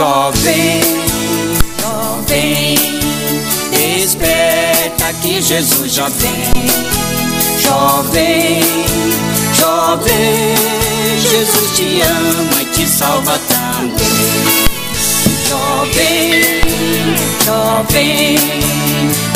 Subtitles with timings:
[0.00, 0.80] Jovem,
[1.78, 2.74] jovem,
[3.70, 6.50] desperta que Jesus já vem.
[7.60, 8.62] Jovem,
[9.58, 10.56] jovem,
[11.20, 14.00] Jesus te ama e te salva também.
[15.46, 16.62] Jovem,
[17.44, 18.38] jovem,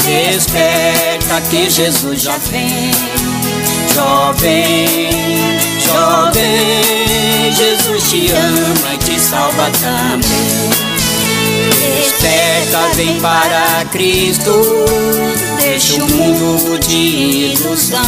[0.03, 2.91] desperta que Jesus já vem.
[3.93, 5.11] Jovem,
[5.79, 10.71] jovem, Jesus te ama e salva também.
[11.97, 14.53] Desperta, vem para Cristo,
[15.59, 18.01] deixa o mundo de ilusão.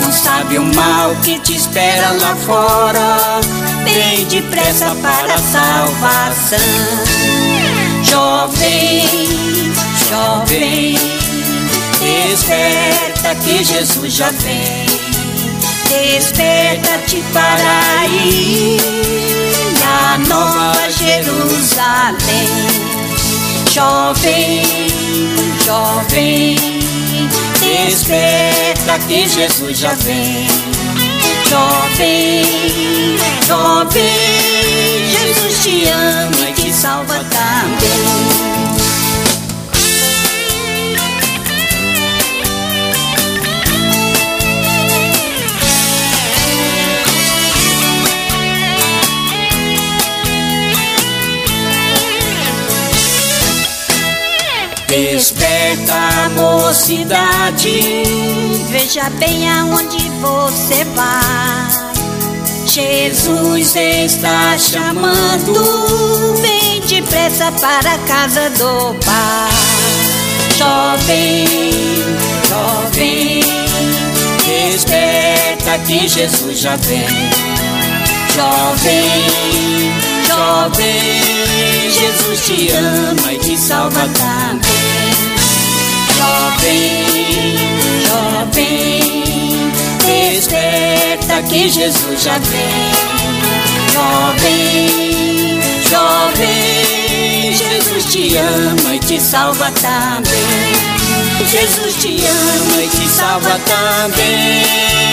[0.00, 3.40] Não sabe o mal que te espera lá fora,
[3.84, 6.58] vem depressa para a salvação.
[8.04, 9.04] Jovem,
[10.08, 10.94] jovem,
[12.00, 14.86] desperta que Jesus já vem.
[15.88, 19.37] Desperta-te para ir
[20.28, 22.48] nova Jerusalém.
[23.70, 24.62] Jovem,
[25.64, 26.56] jovem,
[27.60, 30.48] desperta que Jesus já vem.
[31.48, 32.44] Jovem,
[33.46, 34.04] jovem,
[35.10, 38.67] Jesus te ama e te salva também.
[54.88, 58.04] Desperta mocidade,
[58.70, 61.78] Veja bem aonde você vai.
[62.64, 65.52] Jesus está chamando.
[66.40, 69.50] Vem depressa para a casa do Pai.
[70.56, 71.46] Jovem,
[72.48, 73.44] jovem,
[74.46, 77.04] desperta que Jesus já vem.
[78.34, 79.92] Jovem,
[80.26, 84.57] jovem, Jesus te ama e te salva também.
[86.28, 87.56] Jovem,
[88.06, 89.72] jovem,
[90.04, 92.68] desperta que Jesus já vem.
[93.94, 95.58] Jovem,
[95.88, 100.76] jovem, Jesus te ama e te salva também.
[101.46, 105.08] Jesus te ama e te salva também.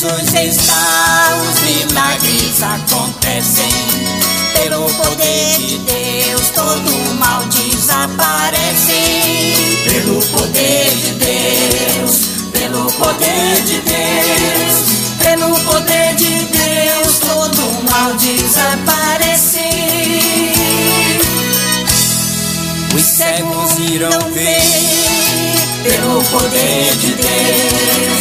[0.00, 3.68] Jesus está, os milagres acontecem.
[4.54, 8.94] Pelo poder de Deus, todo mal desaparece.
[9.84, 12.16] Pelo poder de Deus,
[12.50, 19.68] pelo poder de Deus, pelo poder de Deus, todo mal desaparece.
[22.94, 24.62] Os cegos irão ver
[25.84, 28.19] pelo poder de Deus.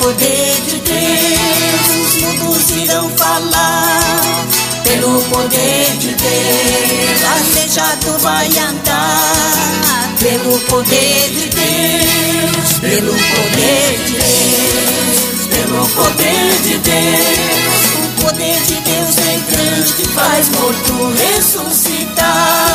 [0.00, 2.06] Poder de Deus.
[2.06, 4.46] Os mudos irão falar
[4.84, 7.24] pelo poder de Deus.
[7.24, 12.78] Aleijado vai andar pelo poder de Deus.
[12.80, 15.46] Pelo poder de Deus.
[15.50, 17.90] Pelo poder de Deus.
[17.98, 22.69] O poder de Deus é grande que faz morto ressuscitar.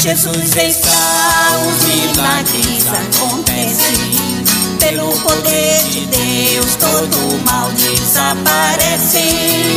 [0.00, 4.44] Jesus está, os milagres acontecem.
[4.78, 9.18] Pelo poder de Deus, todo mal desaparece.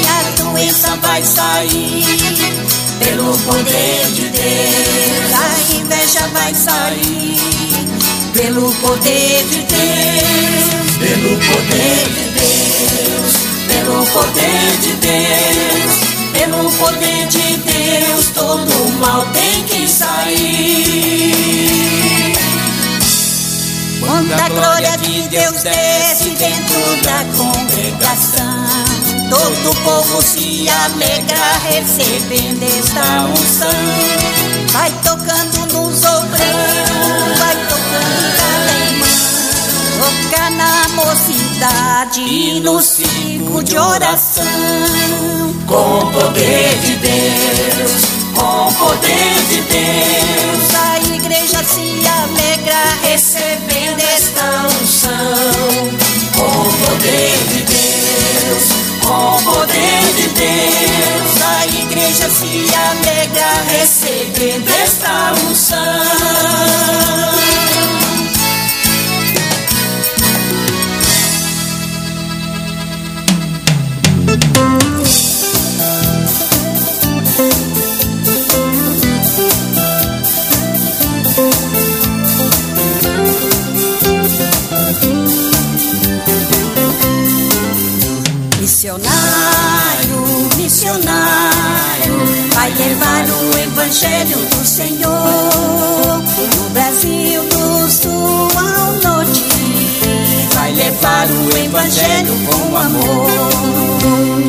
[0.07, 2.05] A doença vai sair.
[2.99, 7.41] Pelo poder de Deus, a inveja vai sair.
[8.33, 13.33] Pelo poder de Deus, pelo poder de Deus,
[13.67, 16.10] pelo poder de Deus.
[16.33, 21.31] Pelo poder de Deus, todo mal tem que sair.
[23.99, 28.65] Quando a glória de Deus desce dentro da congregação,
[29.29, 33.69] todo o povo se alegra recebendo esta unção.
[34.71, 38.31] Vai tocando nos obreiros, vai tocando
[40.49, 44.43] na mocidade e no ciclo de oração.
[45.71, 48.01] Com o poder de Deus,
[48.35, 50.75] com o poder de Deus.
[50.75, 55.89] A igreja se alegra recebendo esta unção,
[56.35, 58.63] com o poder de Deus,
[59.05, 61.41] com o poder de Deus.
[61.41, 67.40] A igreja se alegra recebendo esta unção.
[94.01, 96.23] Evangelho do Senhor
[96.55, 99.43] do Brasil, do sul ao norte.
[100.55, 103.29] Vai levar o Evangelho com amor.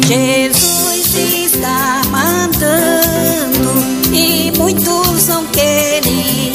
[0.07, 1.15] Jesus
[1.45, 3.75] está mandando
[4.11, 6.51] e muitos não querem.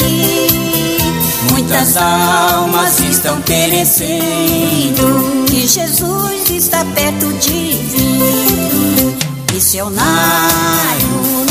[1.52, 8.57] Muitas almas estão perecendo e Jesus está perto de vir.
[9.58, 10.06] Missionário,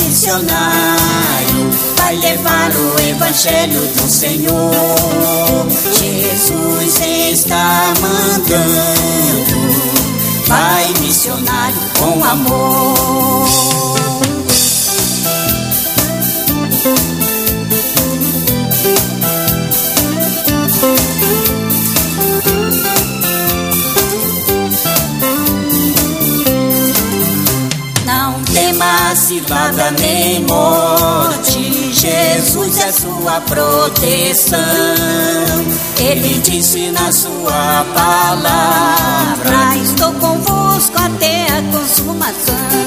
[0.00, 5.66] missionário, vai levar o Evangelho do Senhor.
[5.92, 8.46] Jesus está mandando,
[10.46, 14.05] vai missionário com amor.
[29.46, 31.92] Cilada nem morte.
[31.92, 34.58] Jesus é sua proteção.
[35.98, 42.85] Ele disse na sua palavra: Estou convosco até a consumação.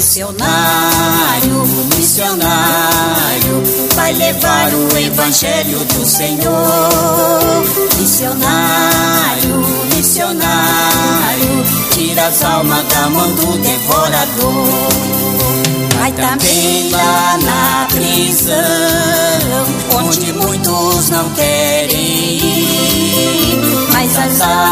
[0.00, 3.62] Missionário, missionário,
[3.94, 7.62] vai levar o evangelho do Senhor.
[7.98, 9.62] Missionário,
[9.94, 14.88] missionário, tira as almas da mão do devorador.
[15.98, 18.56] Vai também lá na prisão,
[20.02, 23.90] onde muitos não querem ir.
[23.92, 24.69] Mas as almas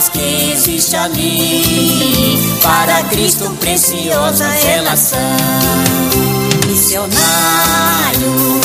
[0.00, 5.18] que existem ali, para Cristo preciosas elas são.
[6.66, 7.10] Missionário,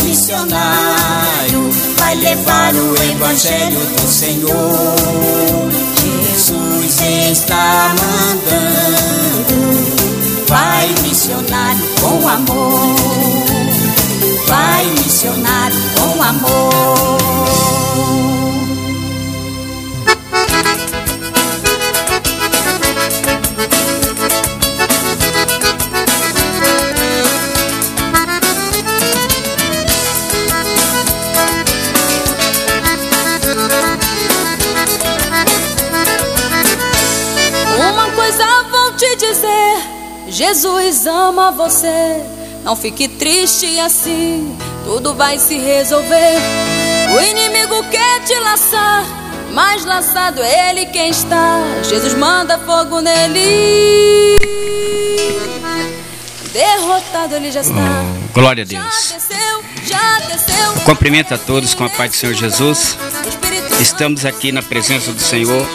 [0.06, 4.96] missionário, vai levar o Evangelho do Senhor.
[6.02, 7.02] Jesus
[7.32, 9.28] está mandando.
[10.48, 12.96] Vai missionário com amor.
[14.48, 17.18] Vai missionário com amor.
[40.38, 42.24] Jesus ama você.
[42.64, 44.56] Não fique triste assim,
[44.86, 46.38] tudo vai se resolver.
[47.12, 49.04] O inimigo quer te laçar,
[49.52, 51.60] mas laçado é ele quem está.
[51.90, 54.38] Jesus manda fogo nele.
[56.54, 57.74] Derrotado ele já está.
[57.74, 58.84] Oh, glória a Deus.
[58.84, 60.74] Já desceu, já desceu.
[60.86, 62.96] Cumprimento a todos com a paz do Senhor Jesus.
[63.82, 65.68] Estamos aqui na presença do Senhor,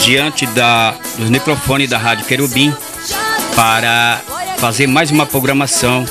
[0.00, 2.74] diante da, dos microfones da Rádio Querubim
[3.56, 4.20] para
[4.58, 6.04] fazer mais uma programação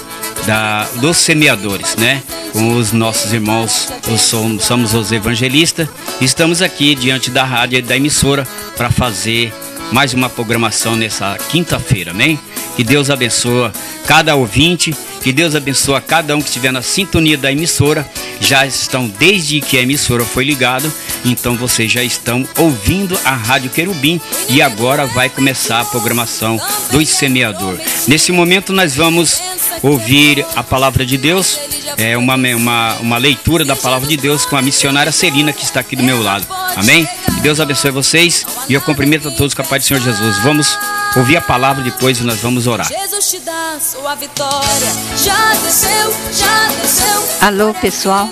[0.47, 2.21] da, dos semeadores, né?
[2.51, 3.87] Com os nossos irmãos,
[4.17, 5.87] somos, somos os evangelistas.
[6.19, 9.53] Estamos aqui diante da rádio e da emissora para fazer
[9.91, 12.39] mais uma programação nessa quinta-feira, amém?
[12.75, 13.71] Que Deus abençoe
[14.05, 18.07] cada ouvinte, que Deus abençoe cada um que estiver na sintonia da emissora.
[18.39, 20.91] Já estão desde que a emissora foi ligada,
[21.23, 26.59] então vocês já estão ouvindo a Rádio Querubim e agora vai começar a programação
[26.91, 27.79] do semeador.
[28.07, 29.41] Nesse momento nós vamos
[29.87, 31.59] ouvir a palavra de Deus,
[31.97, 35.79] é uma, uma, uma leitura da palavra de Deus com a missionária Celina que está
[35.79, 36.45] aqui do meu lado.
[36.75, 37.07] Amém?
[37.25, 40.37] Que Deus abençoe vocês e eu cumprimento a todos com a paz do Senhor Jesus.
[40.39, 40.77] Vamos
[41.15, 42.87] ouvir a palavra depois nós vamos orar.
[42.87, 44.91] Jesus te dá sua vitória.
[45.17, 47.23] Já desceu, já desceu.
[47.41, 48.29] Alô, pessoal.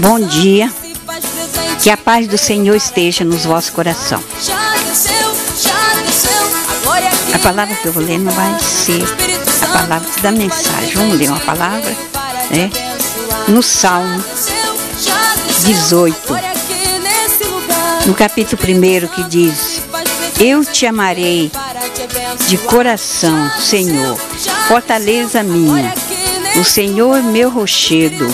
[0.00, 0.72] Bom dia.
[1.82, 4.22] Que a paz do Senhor esteja nos vossos coração.
[7.34, 9.04] A palavra que eu vou ler não vai ser
[9.68, 10.94] a palavra da mensagem.
[10.94, 11.94] Vamos ler uma palavra,
[12.50, 12.70] né?
[13.48, 14.22] No Salmo
[15.64, 16.36] 18,
[18.06, 19.82] no capítulo 1 que diz:
[20.40, 21.50] Eu te amarei
[22.46, 24.16] de coração, Senhor,
[24.66, 25.92] fortaleza minha.
[26.56, 28.26] O Senhor meu rochedo,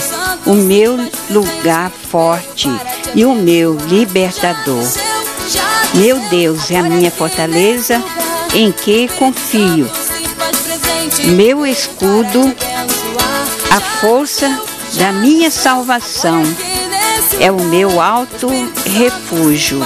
[0.47, 0.97] o meu
[1.31, 2.69] lugar forte
[3.15, 4.87] e o meu libertador.
[5.95, 8.03] Meu Deus é a minha fortaleza
[8.55, 9.91] em que confio.
[11.37, 12.55] Meu escudo,
[13.71, 14.61] a força
[14.95, 16.43] da minha salvação
[17.41, 18.49] é o meu alto
[18.87, 19.81] refúgio.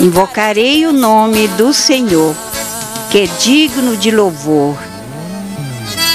[0.00, 2.34] Invocarei o nome do Senhor,
[3.10, 4.76] que é digno de louvor,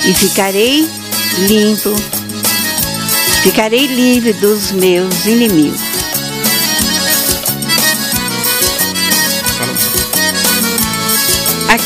[0.06, 0.90] e ficarei
[1.40, 1.94] limpo,
[3.44, 5.91] ficarei livre dos meus inimigos.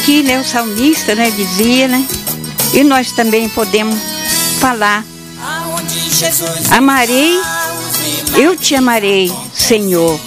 [0.05, 2.05] Aqui, né, o salmista, né, dizia, né,
[2.75, 3.97] e nós também podemos
[4.59, 5.03] falar.
[6.69, 7.39] Amarei,
[8.35, 10.19] eu te amarei, Senhor,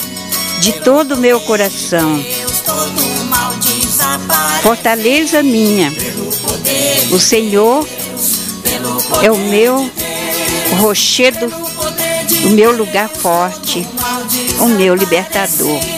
[0.58, 2.20] de todo o meu coração.
[4.64, 5.92] Fortaleza minha,
[7.12, 7.87] o Senhor
[9.23, 9.88] é o meu
[10.80, 11.47] rochedo,
[12.47, 13.87] o meu lugar forte,
[14.58, 15.98] o meu libertador.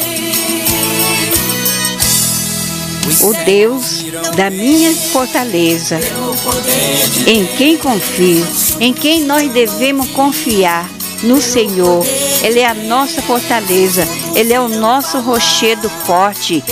[3.23, 4.05] O Deus
[4.37, 5.99] da minha fortaleza,
[7.27, 8.47] em quem confio,
[8.79, 10.89] em quem nós devemos confiar
[11.23, 12.05] no Senhor.
[12.43, 16.63] Ele é a nossa fortaleza, Ele é o nosso rochedo forte,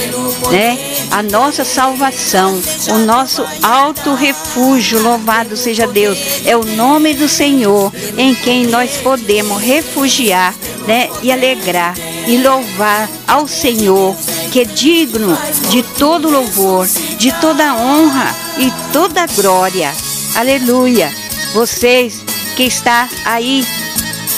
[0.50, 0.78] né?
[1.10, 2.60] A nossa salvação,
[2.90, 6.18] o nosso alto refúgio, louvado seja Deus.
[6.44, 10.54] É o nome do Senhor em quem nós podemos refugiar,
[10.86, 11.08] né?
[11.22, 11.94] E alegrar
[12.26, 14.14] e louvar ao Senhor,
[14.52, 15.36] que é digno
[15.70, 16.86] de todo louvor,
[17.18, 19.92] de toda honra e toda glória.
[20.34, 21.10] Aleluia.
[21.54, 22.22] Vocês
[22.54, 23.64] que está aí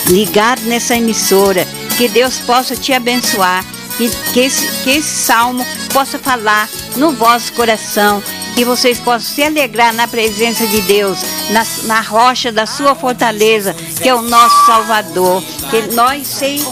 [0.06, 1.66] ligado nessa emissora.
[2.00, 3.62] Que Deus possa te abençoar.
[3.98, 6.66] Que, que, esse, que esse salmo possa falar
[6.96, 8.22] no vosso coração.
[8.54, 11.18] Que vocês possam se alegrar na presença de Deus,
[11.50, 15.42] na, na rocha da sua fortaleza, que é o nosso Salvador.
[15.68, 16.64] Que nós sem,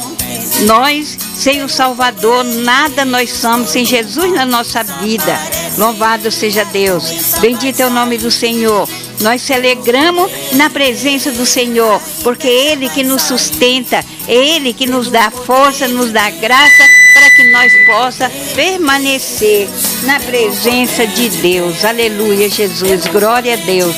[0.64, 5.38] nós, sem o Salvador, nada nós somos, sem Jesus na nossa vida.
[5.76, 7.04] Louvado seja Deus.
[7.38, 8.88] Bendito é o nome do Senhor.
[9.20, 14.72] Nós se alegramos na presença do Senhor, porque é Ele que nos sustenta, é Ele
[14.72, 16.84] que nos dá força, nos dá graça
[17.14, 19.68] para que nós possa permanecer
[20.04, 21.84] na presença de Deus.
[21.84, 23.06] Aleluia, Jesus.
[23.06, 23.96] Glória a Deus.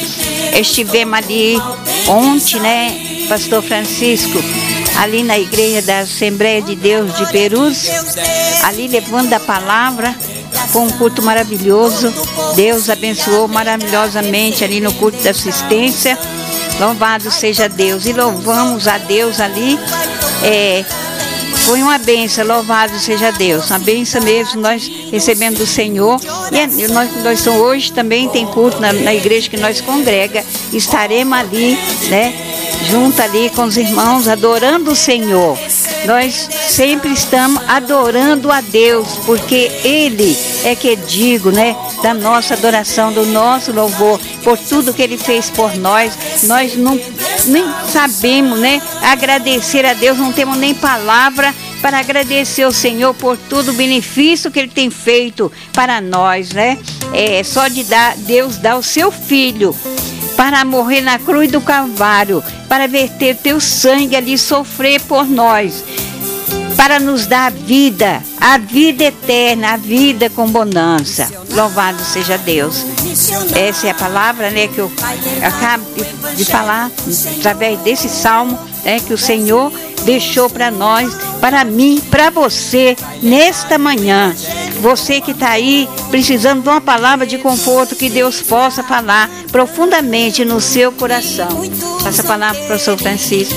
[0.58, 1.56] Estivemos ali
[2.08, 4.42] ontem, né, Pastor Francisco,
[4.98, 7.88] ali na igreja da Assembleia de Deus de Perus,
[8.64, 10.16] ali levando a palavra
[10.68, 12.12] foi um culto maravilhoso.
[12.54, 16.18] Deus abençoou maravilhosamente ali no culto da assistência.
[16.78, 18.06] Louvado seja Deus.
[18.06, 19.78] E louvamos a Deus ali.
[20.42, 20.84] É,
[21.64, 23.70] foi uma benção, louvado seja Deus.
[23.70, 26.20] Uma benção mesmo, nós recebemos do Senhor.
[26.50, 30.44] E é, nós, nós hoje também tem culto na, na igreja que nós congrega.
[30.72, 32.34] Estaremos ali, né?
[32.88, 35.58] Junto ali com os irmãos, adorando o Senhor.
[36.06, 41.76] Nós sempre estamos adorando a Deus, porque Ele é que digo, né?
[42.02, 46.12] Da nossa adoração, do nosso louvor, por tudo que Ele fez por nós.
[46.44, 46.98] Nós não
[47.46, 48.80] nem sabemos, né?
[49.02, 54.50] Agradecer a Deus, não temos nem palavra para agradecer ao Senhor por todo o benefício
[54.50, 56.78] que Ele tem feito para nós, né?
[57.12, 59.74] É só de dar, Deus dar o seu filho
[60.40, 65.84] para morrer na cruz do Calvário, para verter teu sangue ali sofrer por nós,
[66.78, 71.30] para nos dar a vida, a vida eterna, a vida com bonança.
[71.50, 72.86] Louvado seja Deus.
[73.54, 74.90] Essa é a palavra né, que eu
[75.42, 75.84] acabo
[76.34, 76.90] de falar
[77.38, 79.70] através desse salmo né, que o Senhor
[80.06, 84.34] deixou para nós, para mim, para você, nesta manhã.
[84.80, 90.44] Você que está aí precisando de uma palavra de conforto, que Deus possa falar profundamente
[90.44, 91.62] no seu coração.
[92.02, 93.54] Passa a palavra para o professor Francisco.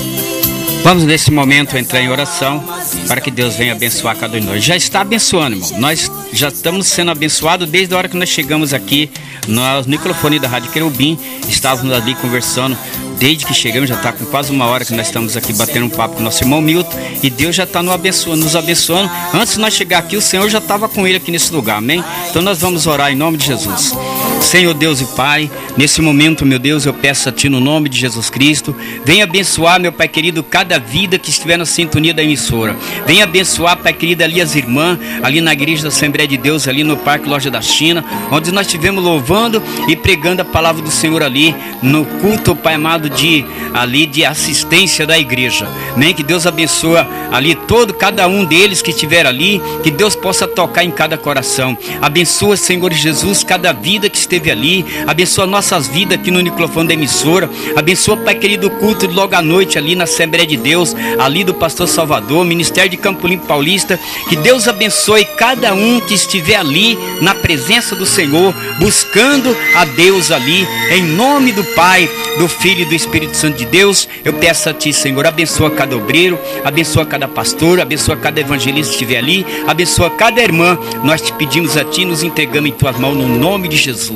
[0.82, 2.62] Vamos nesse momento entrar em oração
[3.08, 4.62] para que Deus venha abençoar cada um de nós.
[4.62, 5.80] Já está abençoando, irmão.
[5.80, 9.08] Nós já estamos sendo abençoados desde a hora que nós chegamos aqui
[9.46, 11.18] no microfone da Rádio Querubim.
[11.48, 12.76] Estávamos ali conversando
[13.18, 15.90] desde que chegamos, já está com quase uma hora que nós estamos aqui batendo um
[15.90, 16.90] papo com nosso irmão Milton
[17.22, 19.10] e Deus já está nos abençoando, nos abençoando.
[19.32, 22.02] Antes de nós chegar aqui, o Senhor já estava com ele aqui nesse lugar, amém?
[22.28, 23.92] Então nós vamos orar em nome de Jesus.
[24.40, 27.98] Senhor Deus e Pai, nesse momento, meu Deus, eu peço a Ti no nome de
[27.98, 28.74] Jesus Cristo,
[29.04, 32.76] venha abençoar, meu Pai querido, cada vida que estiver na sintonia da emissora.
[33.06, 36.84] Venha abençoar, Pai querido, ali as irmãs, ali na igreja da Assembleia de Deus, ali
[36.84, 41.22] no Parque Loja da China, onde nós estivemos louvando e pregando a palavra do Senhor
[41.22, 45.68] ali, no culto, Pai amado, de ali de assistência da igreja.
[45.94, 46.14] Amém?
[46.14, 50.84] Que Deus abençoe ali todo, cada um deles que estiver ali, que Deus possa tocar
[50.84, 51.76] em cada coração.
[52.00, 54.84] Abençoa, Senhor Jesus, cada vida que esteve ali.
[55.06, 57.48] Abençoa nossas vidas aqui no microfone da emissora.
[57.76, 61.54] Abençoa, Pai querido, o culto logo à noite ali na Assembleia de Deus, ali do
[61.54, 63.98] Pastor Salvador, Ministério de Campo Limpo Paulista.
[64.28, 70.30] Que Deus abençoe cada um que estiver ali na presença do Senhor, buscando a Deus
[70.30, 74.08] ali, em nome do Pai, do Filho e do Espírito Santo de Deus.
[74.24, 79.02] Eu peço a Ti, Senhor, abençoa cada obreiro, abençoa cada pastor, abençoa cada evangelista que
[79.02, 80.78] estiver ali, abençoa cada irmã.
[81.02, 84.13] Nós te pedimos a Ti, nos entregamos em Tuas mãos no nome de Jesus.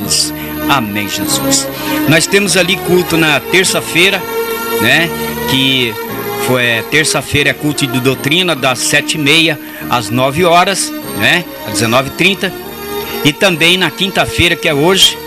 [0.68, 1.66] Amém, Jesus.
[2.08, 4.22] Nós temos ali culto na terça-feira,
[4.80, 5.08] né?
[5.50, 5.94] Que
[6.46, 9.58] foi é, terça-feira é culto de doutrina das sete e meia
[9.90, 11.44] às nove horas, né?
[11.66, 12.52] Às 19h30.
[13.24, 15.18] E também na quinta-feira, que é hoje,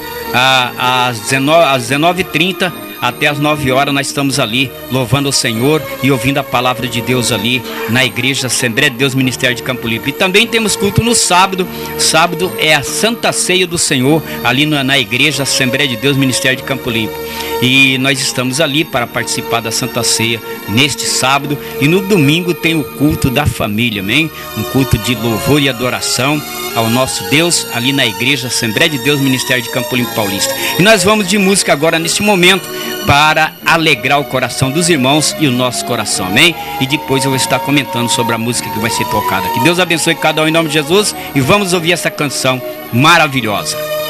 [0.78, 6.44] às 19h30 até as 9 horas nós estamos ali louvando o Senhor e ouvindo a
[6.44, 10.08] palavra de Deus ali na igreja Assembleia de Deus Ministério de Campo Limpo.
[10.08, 11.68] E também temos culto no sábado.
[11.98, 16.58] Sábado é a Santa Ceia do Senhor ali na, na igreja Assembleia de Deus Ministério
[16.58, 17.18] de Campo Limpo.
[17.62, 22.76] E nós estamos ali para participar da Santa Ceia neste sábado e no domingo tem
[22.76, 24.32] o culto da família, amém?
[24.58, 26.42] Um culto de louvor e adoração
[26.76, 30.56] ao nosso Deus ali na igreja Assembleia de Deus Ministério de Campo Limpo Paulista.
[30.80, 32.68] E nós vamos de música agora neste momento
[33.06, 36.56] para alegrar o coração dos irmãos e o nosso coração, amém?
[36.80, 39.48] E depois eu vou estar comentando sobre a música que vai ser tocada.
[39.50, 44.01] Que Deus abençoe cada um em nome de Jesus e vamos ouvir essa canção maravilhosa.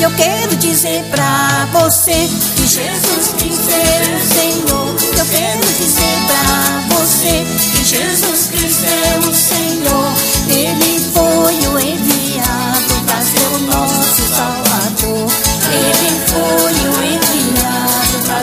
[0.00, 4.96] Eu quero dizer pra você que Jesus Cristo é o Senhor.
[5.18, 10.12] Eu quero dizer pra você que Jesus Cristo é o Senhor.
[10.48, 15.30] Ele foi o enviado para ser o nosso Salvador.
[15.72, 17.35] Ele foi o enviado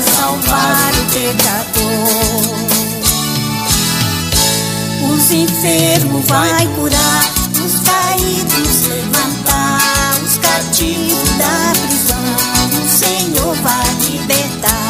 [0.01, 2.53] salvar o pecador.
[5.13, 7.31] Os enfermos vai curar,
[7.63, 12.17] os caídos levantar, os cativos da prisão,
[12.83, 14.83] o Senhor vai libertar.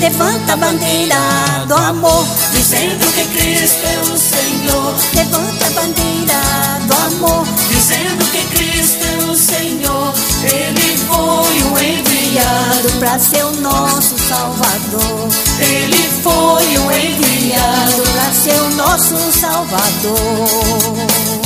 [0.00, 4.94] Levanta a bandeira do amor, dizendo que Cristo é o Senhor.
[5.14, 6.42] Levanta a bandeira
[6.86, 10.11] do amor, dizendo que Cristo é o Senhor.
[10.44, 15.28] Ele foi o enviado para ser o nosso Salvador.
[15.58, 21.41] Ele foi o enviado para ser o nosso Salvador.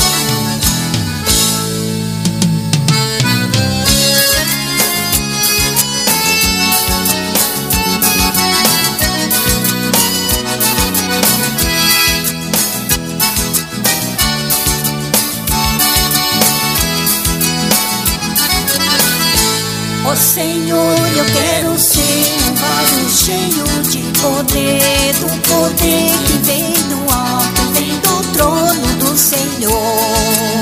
[20.16, 27.62] Senhor, eu quero ser um vaso cheio de poder, do poder que vem do alto,
[27.72, 30.56] vem do trono do Senhor.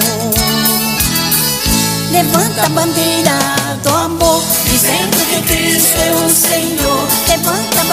[2.11, 3.39] Levanta a bandeira
[3.83, 7.09] do amor, dizendo que Cristo é o Senhor.
[7.29, 7.85] Levanta a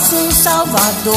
[0.00, 1.14] nosso Salvador.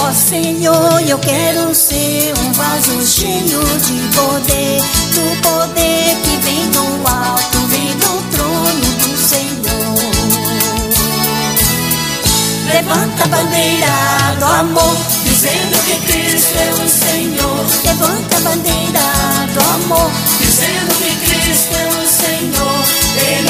[0.00, 4.80] Ó Senhor, eu quero ser um vaso cheio de poder,
[5.14, 9.60] do poder que vem do alto, vem do trono do Senhor.
[12.72, 17.66] Levanta a bandeira do amor, dizendo que Cristo é o Senhor.
[17.84, 19.00] Levanta a bandeira
[19.52, 23.00] do amor, dizendo que Cristo é o Senhor.
[23.28, 23.49] Ele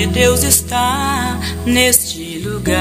[0.00, 2.78] de Deus está neste lugar.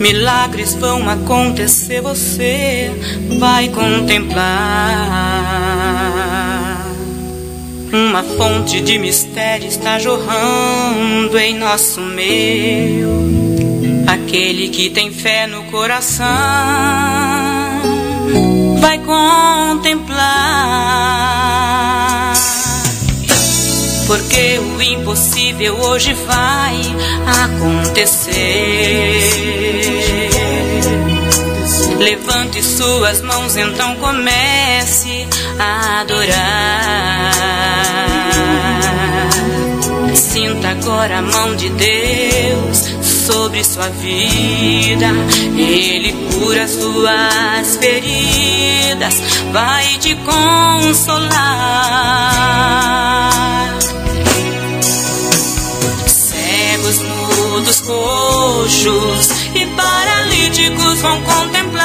[0.00, 2.90] Milagres vão acontecer, você
[3.38, 4.46] vai contemplar.
[7.92, 13.28] Uma fonte de mistério está jorrando em nosso meio.
[14.06, 16.24] Aquele que tem fé no coração
[18.80, 19.78] vai contemplar
[24.08, 26.80] porque o impossível hoje vai
[27.44, 28.32] acontecer.
[31.98, 37.32] Levante suas mãos, então comece a adorar.
[40.14, 42.78] Sinta agora a mão de Deus
[43.26, 45.08] sobre sua vida.
[45.54, 49.20] Ele cura suas feridas,
[49.52, 51.28] vai te consolar.
[57.58, 61.78] Mudos, coxos e paralíticos vão contemplar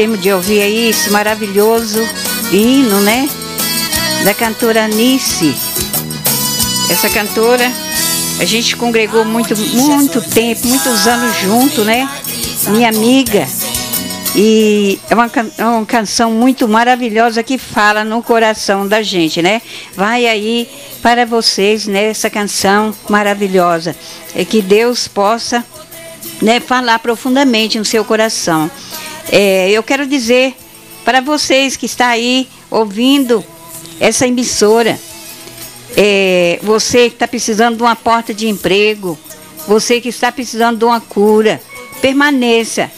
[0.00, 2.00] Acabemos de ouvir esse maravilhoso
[2.50, 3.28] hino, né?
[4.24, 5.54] Da cantora Nice.
[6.88, 7.70] Essa cantora,
[8.40, 12.08] a gente congregou muito, muito tempo, muitos anos junto, né?
[12.68, 13.46] Minha amiga.
[14.34, 19.60] E é uma, é uma canção muito maravilhosa que fala no coração da gente, né?
[19.94, 20.66] Vai aí
[21.02, 22.14] para vocês, né?
[22.32, 23.94] Canção maravilhosa.
[24.34, 25.62] É que Deus possa
[26.40, 28.70] né, falar profundamente no seu coração.
[29.30, 30.54] É, eu quero dizer
[31.04, 33.44] para vocês que está aí ouvindo
[34.00, 34.98] essa emissora,
[35.96, 39.18] é, você que está precisando de uma porta de emprego,
[39.66, 41.60] você que está precisando de uma cura,
[42.00, 42.90] permaneça.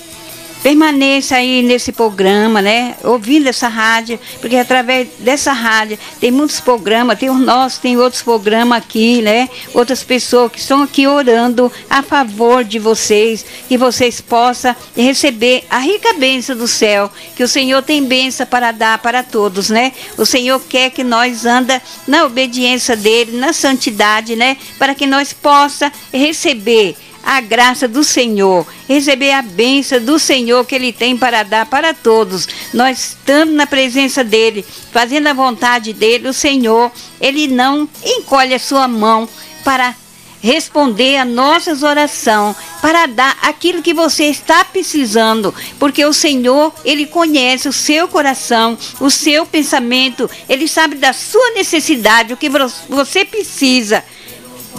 [0.63, 2.95] Permaneça aí nesse programa, né?
[3.03, 8.23] Ouvindo essa rádio, porque através dessa rádio tem muitos programas, tem os nossos, tem outros
[8.23, 9.49] programas aqui, né?
[9.75, 15.79] Outras pessoas que estão aqui orando a favor de vocês, que vocês possam receber a
[15.79, 19.93] rica bênção do céu, que o Senhor tem bênção para dar para todos, né?
[20.17, 24.57] O Senhor quer que nós anda na obediência dele, na santidade, né?
[24.79, 30.75] Para que nós possa receber a graça do Senhor, receber a bênção do Senhor que
[30.75, 32.49] Ele tem para dar para todos.
[32.75, 38.59] Nós estando na presença dEle, fazendo a vontade dEle, o Senhor, Ele não encolhe a
[38.59, 39.29] sua mão
[39.65, 39.95] para
[40.43, 47.07] responder a nossas orações, para dar aquilo que você está precisando, porque o Senhor, Ele
[47.07, 52.51] conhece o seu coração, o seu pensamento, Ele sabe da sua necessidade, o que
[52.89, 54.05] você precisa.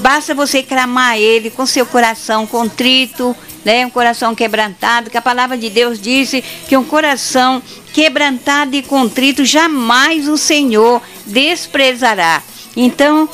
[0.03, 3.85] Basta você clamar a Ele com seu coração contrito, né?
[3.85, 7.63] um coração quebrantado, que a palavra de Deus disse que um coração
[7.93, 12.43] quebrantado e contrito jamais o Senhor desprezará.
[12.75, 13.29] Então,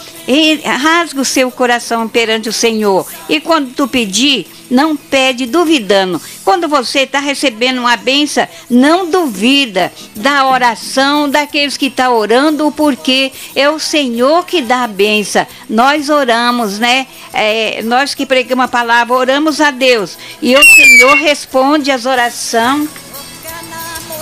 [0.64, 3.08] rasga o seu coração perante o Senhor.
[3.30, 6.22] E quando tu pedir, não pede duvidando.
[6.44, 12.72] Quando você está recebendo uma benção, não duvida da oração daqueles que estão tá orando,
[12.72, 15.48] porque é o Senhor que dá a benção.
[15.70, 17.08] Nós oramos, né?
[17.34, 20.18] É, nós que pregamos a palavra, oramos a Deus.
[20.42, 22.90] E o Senhor responde as orações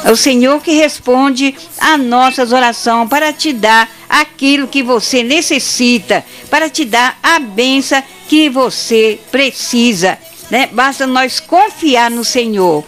[0.04, 6.24] é o Senhor que responde a nossas orações para te dar aquilo que você necessita,
[6.50, 10.18] para te dar a benção que você precisa.
[10.50, 10.70] Né?
[10.72, 12.86] Basta nós confiar no Senhor.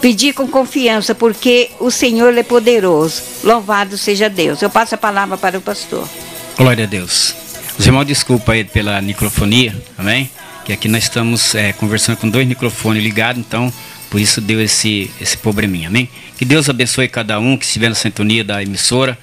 [0.00, 3.22] Pedir com confiança, porque o Senhor é poderoso.
[3.44, 4.62] Louvado seja Deus.
[4.62, 6.08] Eu passo a palavra para o pastor.
[6.56, 7.34] Glória a Deus.
[7.78, 10.30] Os irmãos, desculpa aí pela microfonia, amém?
[10.64, 13.72] Que aqui nós estamos é, conversando com dois microfones ligados, então
[14.10, 16.08] por isso deu esse, esse probleminha, amém?
[16.36, 19.16] Que Deus abençoe cada um que estiver na sintonia da emissora.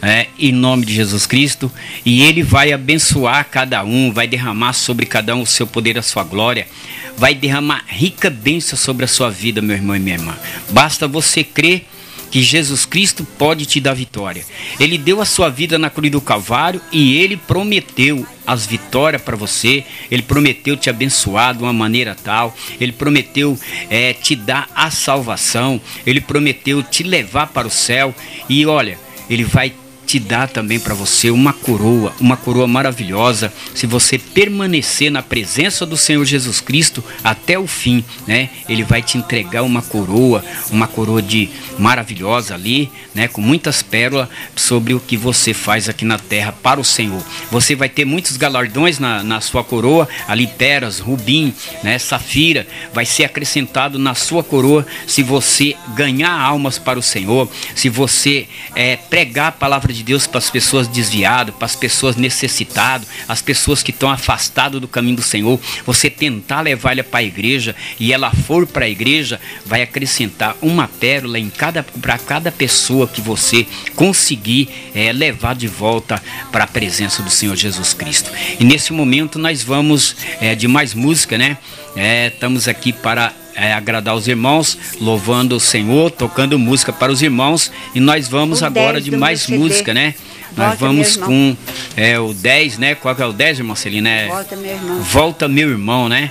[0.00, 1.68] É, em nome de Jesus Cristo,
[2.06, 6.02] e Ele vai abençoar cada um, vai derramar sobre cada um o seu poder, a
[6.02, 6.68] sua glória,
[7.16, 10.38] vai derramar rica bênção sobre a sua vida, meu irmão e minha irmã.
[10.70, 11.84] Basta você crer
[12.30, 14.44] que Jesus Cristo pode te dar vitória.
[14.78, 19.36] Ele deu a sua vida na cruz do Calvário e ele prometeu as vitórias para
[19.36, 23.58] você, ele prometeu te abençoar de uma maneira tal, ele prometeu
[23.90, 28.14] é, te dar a salvação, ele prometeu te levar para o céu.
[28.48, 29.72] E olha, ele vai
[30.08, 35.84] te dá também para você uma coroa, uma coroa maravilhosa, se você permanecer na presença
[35.84, 38.48] do Senhor Jesus Cristo até o fim, né?
[38.66, 44.28] Ele vai te entregar uma coroa, uma coroa de maravilhosa ali, né, com muitas pérolas
[44.56, 47.22] sobre o que você faz aqui na terra para o Senhor.
[47.50, 53.04] Você vai ter muitos galardões na, na sua coroa, ali peras, rubim, né, safira, vai
[53.04, 58.96] ser acrescentado na sua coroa se você ganhar almas para o Senhor, se você é,
[58.96, 63.42] pregar a palavra de de Deus para as pessoas desviadas, para as pessoas necessitadas, as
[63.42, 65.60] pessoas que estão afastadas do caminho do Senhor.
[65.84, 70.56] Você tentar levar ela para a igreja e ela for para a igreja, vai acrescentar
[70.62, 76.64] uma pérola em cada para cada pessoa que você conseguir é, levar de volta para
[76.64, 78.30] a presença do Senhor Jesus Cristo.
[78.58, 81.58] E nesse momento nós vamos é, de mais música, né?
[81.96, 87.22] É, estamos aqui para é, agradar os irmãos, louvando o Senhor, tocando música para os
[87.22, 87.72] irmãos.
[87.94, 90.14] E nós vamos o agora de mais música, né?
[90.52, 91.56] Volta nós vamos com
[91.96, 92.94] é, o 10, né?
[92.94, 94.08] Qual que é o 10, irmão Celina?
[94.08, 95.02] É, Volta meu irmão.
[95.02, 96.30] Volta meu irmão, né?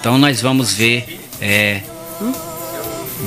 [0.00, 1.20] Então nós vamos ver.
[1.40, 1.80] É,
[2.20, 2.32] hum?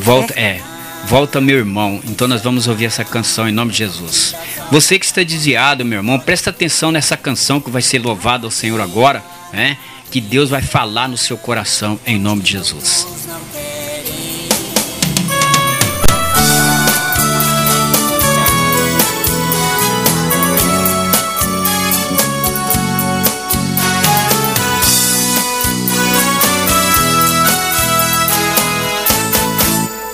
[0.02, 0.42] Volta, é.
[0.42, 0.62] é.
[1.06, 2.02] Volta meu irmão.
[2.06, 4.36] Então nós vamos ouvir essa canção em nome de Jesus.
[4.70, 8.52] Você que está desviado, meu irmão, presta atenção nessa canção que vai ser louvada ao
[8.52, 9.78] Senhor agora, né?
[10.10, 13.06] Que Deus vai falar no seu coração em nome de Jesus.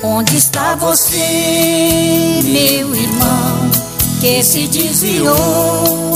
[0.05, 3.71] Onde está você, meu irmão,
[4.19, 6.13] que se desviou?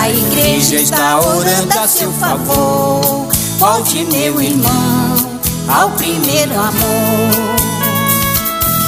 [0.00, 3.26] A igreja está orando a seu favor.
[3.58, 5.16] Volte, meu irmão,
[5.68, 7.58] ao primeiro amor.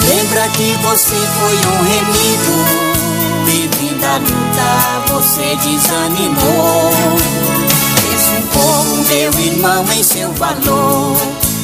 [0.08, 2.54] Lembra que você foi um remido,
[3.44, 6.90] vivendo a luta, você desanimou.
[8.30, 11.16] Um pouco, meu irmão, em seu valor.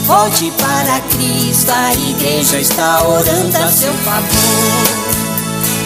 [0.06, 5.06] Volte para Cristo, a igreja está orando a seu favor.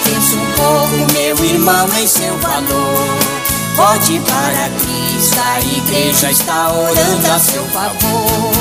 [0.04, 3.39] Pensa um pouco, meu irmão, em seu valor.
[3.74, 8.59] Volte para Cristo, a igreja está orando a seu favor.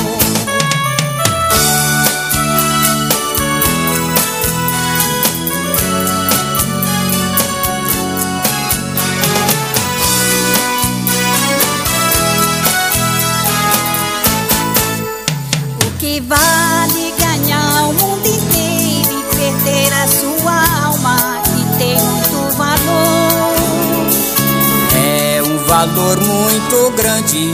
[25.86, 27.52] Valor muito grande,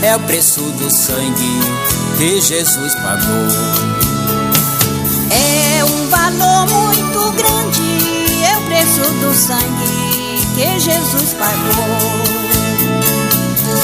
[0.00, 1.60] é o preço do sangue
[2.16, 3.48] que Jesus pagou.
[5.30, 12.36] É um valor muito grande, é o preço do sangue que Jesus pagou.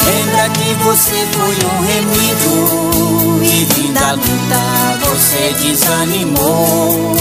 [0.07, 7.15] Lembra que você foi um remido e fim da luta você desanimou.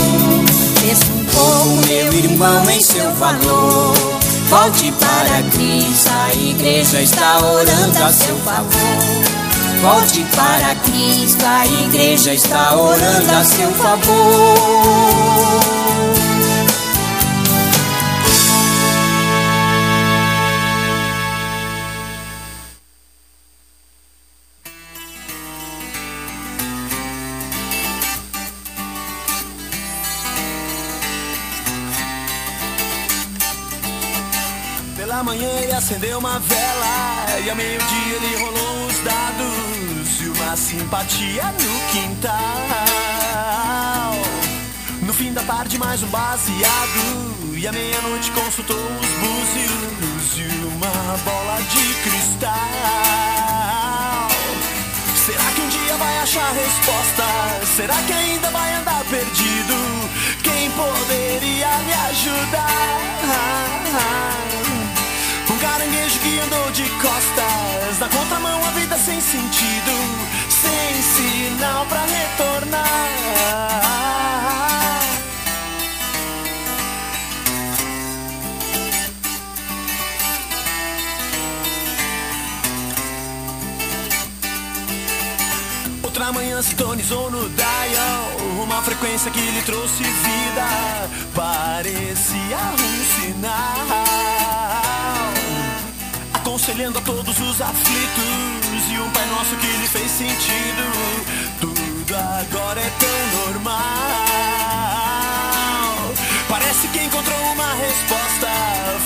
[1.34, 4.20] Pouco, meu irmão, em seu valor.
[4.52, 8.70] Volte para Cristo, a igreja está orando a seu favor.
[9.82, 15.22] Volte para Cristo, a igreja está orando a seu favor.
[36.21, 42.31] Uma vela e ao meio-dia ele rolou os dados e uma simpatia no quintal.
[45.01, 51.17] No fim da tarde, mais um baseado e à meia-noite consultou os búzios e uma
[51.25, 52.51] bola de cristal.
[55.25, 57.25] Será que um dia vai achar resposta?
[57.75, 59.73] Será que ainda vai andar perdido?
[60.43, 62.91] Quem poderia me ajudar?
[66.21, 67.99] Que andou de costas.
[67.99, 69.91] Na contramão a vida sem sentido
[70.49, 72.81] Sem sinal pra retornar.
[86.03, 88.31] Outra manhã sintonizou no dial
[88.63, 91.10] Uma frequência que lhe trouxe vida.
[91.34, 94.31] Parecia um sinal
[96.34, 100.91] aconselhando a todos os aflitos e um Pai Nosso que lhe fez sentido.
[101.60, 103.82] Tudo agora é tão normal.
[106.50, 108.48] Parece que encontrou uma resposta.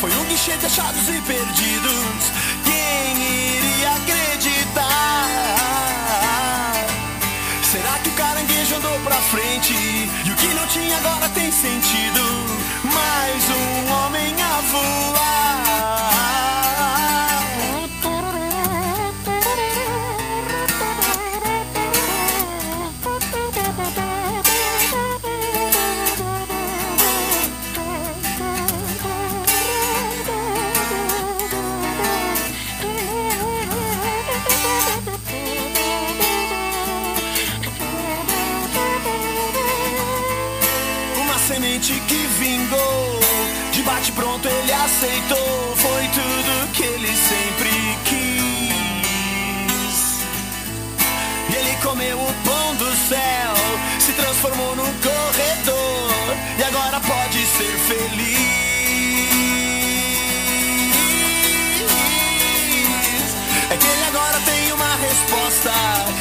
[0.02, 2.32] Foi um guichê de achados e perdidos.
[2.64, 4.86] Quem iria acreditar?
[7.64, 9.74] Será que o caranguejo andou pra frente?
[9.74, 12.22] E o que não tinha agora tem sentido?
[12.84, 15.95] Mais um homem a voar.
[44.86, 45.76] Aceitou.
[45.78, 47.72] Foi tudo que ele sempre
[48.06, 48.36] quis.
[51.50, 53.54] E ele comeu o pão do céu,
[54.00, 56.36] se transformou num corredor.
[56.58, 58.66] E agora pode ser feliz.
[63.72, 65.74] É que ele agora tem uma resposta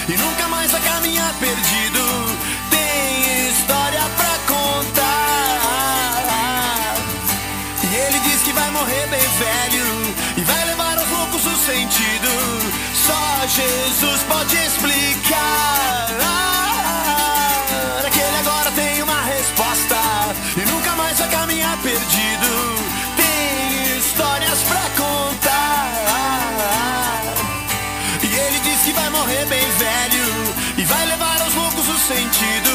[0.09, 1.84] e nunca mais vai caminhar perdido.
[13.55, 16.09] Jesus pode explicar.
[18.05, 19.95] Aquele agora tem uma resposta
[20.57, 22.75] e nunca mais vai caminhar perdido.
[23.17, 25.95] Tem histórias pra contar.
[28.25, 32.75] E ele diz que vai morrer bem velho e vai levar aos loucos o sentido.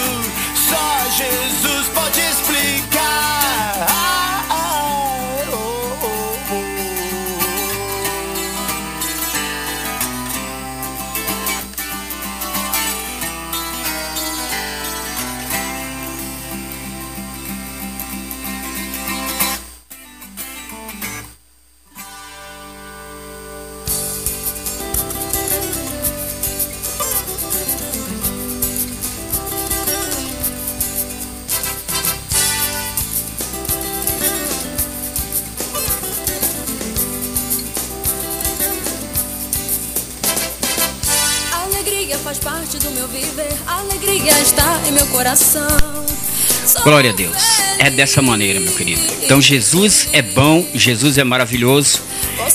[46.84, 47.36] Glória a Deus.
[47.78, 49.02] É dessa maneira, meu querido.
[49.24, 52.02] Então Jesus é bom, Jesus é maravilhoso.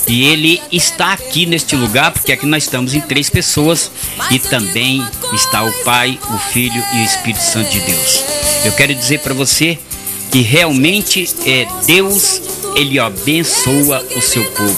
[0.07, 3.91] E ele está aqui neste lugar, porque aqui nós estamos em três pessoas
[4.29, 8.23] e também está o Pai, o Filho e o Espírito Santo de Deus.
[8.63, 9.77] Eu quero dizer para você
[10.31, 12.41] que realmente é Deus,
[12.75, 14.77] ele abençoa o seu povo.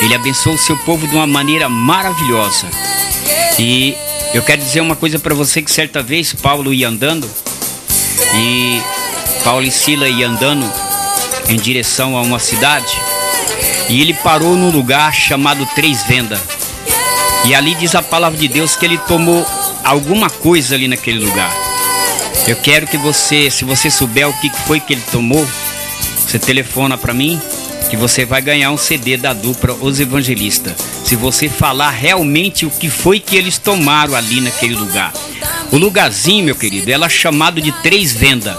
[0.00, 2.66] Ele abençoa o seu povo de uma maneira maravilhosa.
[3.58, 3.94] E
[4.34, 7.28] eu quero dizer uma coisa para você que certa vez Paulo ia andando
[8.34, 8.82] e
[9.44, 10.70] Paulo e Sila iam andando
[11.48, 12.96] em direção a uma cidade
[13.88, 16.40] e ele parou num lugar chamado Três Venda.
[17.44, 19.44] E ali diz a palavra de Deus que ele tomou
[19.84, 21.52] alguma coisa ali naquele lugar.
[22.46, 25.46] Eu quero que você, se você souber o que foi que ele tomou,
[26.26, 27.40] você telefona para mim
[27.92, 30.72] que você vai ganhar um CD da dupla Os Evangelistas.
[31.04, 35.12] Se você falar realmente o que foi que eles tomaram ali naquele lugar.
[35.70, 38.58] O lugarzinho, meu querido, ela é chamado de Três Venda.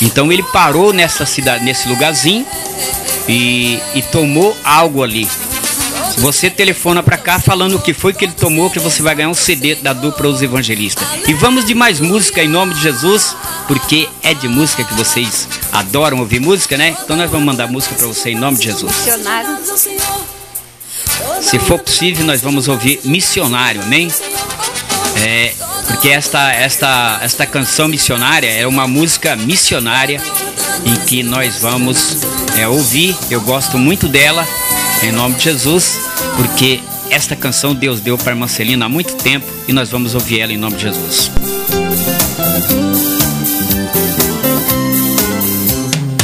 [0.00, 2.46] Então ele parou nessa cidade, nesse lugarzinho
[3.28, 5.28] e, e tomou algo ali.
[6.18, 9.28] Você telefona para cá falando o que foi que ele tomou, que você vai ganhar
[9.28, 11.06] um CD da dupla Os Evangelistas.
[11.26, 13.36] E vamos de mais música em nome de Jesus,
[13.68, 16.96] porque é de música que vocês adoram ouvir música, né?
[17.04, 18.92] Então nós vamos mandar música para você em nome de Jesus.
[21.42, 24.10] Se for possível, nós vamos ouvir missionário, amém?
[25.22, 25.52] É,
[25.86, 30.20] porque esta, esta, esta canção missionária é uma música missionária
[30.84, 32.18] em que nós vamos
[32.58, 33.16] é, ouvir.
[33.30, 34.46] Eu gosto muito dela,
[35.02, 35.98] em nome de Jesus,
[36.36, 36.80] porque
[37.10, 40.56] esta canção Deus deu para Marcelina há muito tempo e nós vamos ouvir ela em
[40.56, 41.30] nome de Jesus.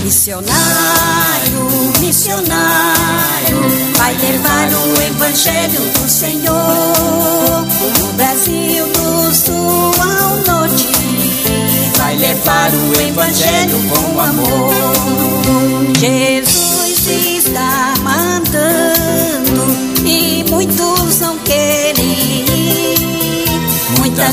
[0.02, 3.60] Missionário, missionário,
[3.96, 7.66] vai levar o evangelho do Senhor
[8.00, 10.88] no Brasil do sul ao norte.
[11.96, 14.72] Vai levar o evangelho com amor.
[15.98, 16.51] Jesus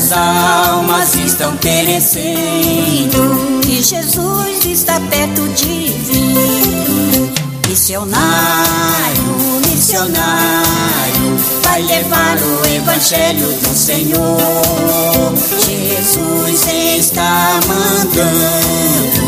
[0.00, 7.30] Muitas almas estão perecendo e Jesus está perto de vir.
[7.68, 9.36] Missionário,
[9.68, 15.34] missionário, vai levar o evangelho do Senhor.
[15.66, 16.66] Jesus
[16.98, 19.20] está mandando,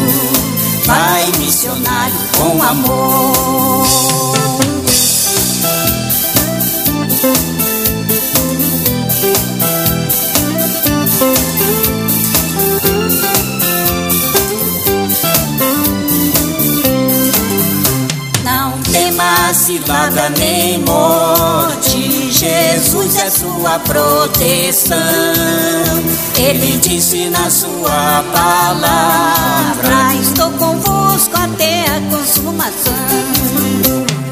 [0.87, 4.32] vai missionário com amor.
[19.63, 22.33] Cilada nem morte.
[22.33, 24.99] Jesus é sua proteção.
[26.37, 32.93] Ele disse na sua palavra: Estou convosco até a consumação.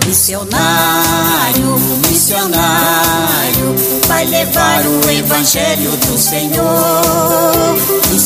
[0.05, 1.79] Missionário,
[2.09, 3.77] missionário,
[4.09, 7.77] vai levar o evangelho do Senhor.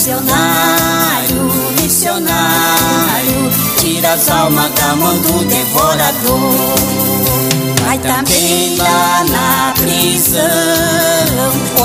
[0.04, 1.50] Missionário,
[1.80, 6.74] missionário, tira as almas da mão do devorador.
[7.86, 10.42] Vai também lá na prisão,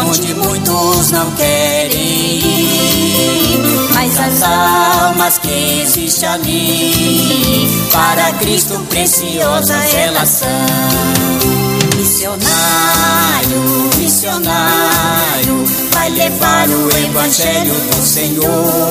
[0.05, 3.89] onde muitos não querem ir.
[3.93, 11.78] Mas as almas que existem ali, para Cristo preciosa elas são.
[11.99, 13.59] Missionário,
[13.97, 18.89] missionário, vai levar o evangelho do Senhor.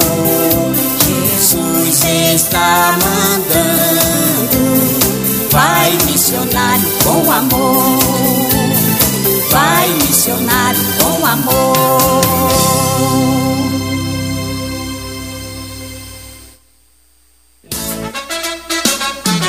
[1.06, 4.28] Jesus está mandando
[5.50, 7.98] Vai missionário com amor.
[9.50, 12.18] Vai missionário com amor.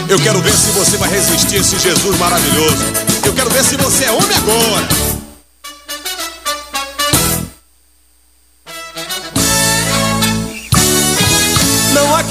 [0.07, 3.08] Eu quero ver se você vai resistir a esse Jesus maravilhoso.
[3.25, 5.09] Eu quero ver se você é homem agora.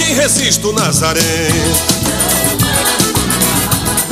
[0.09, 1.49] quem resista o Nazaré.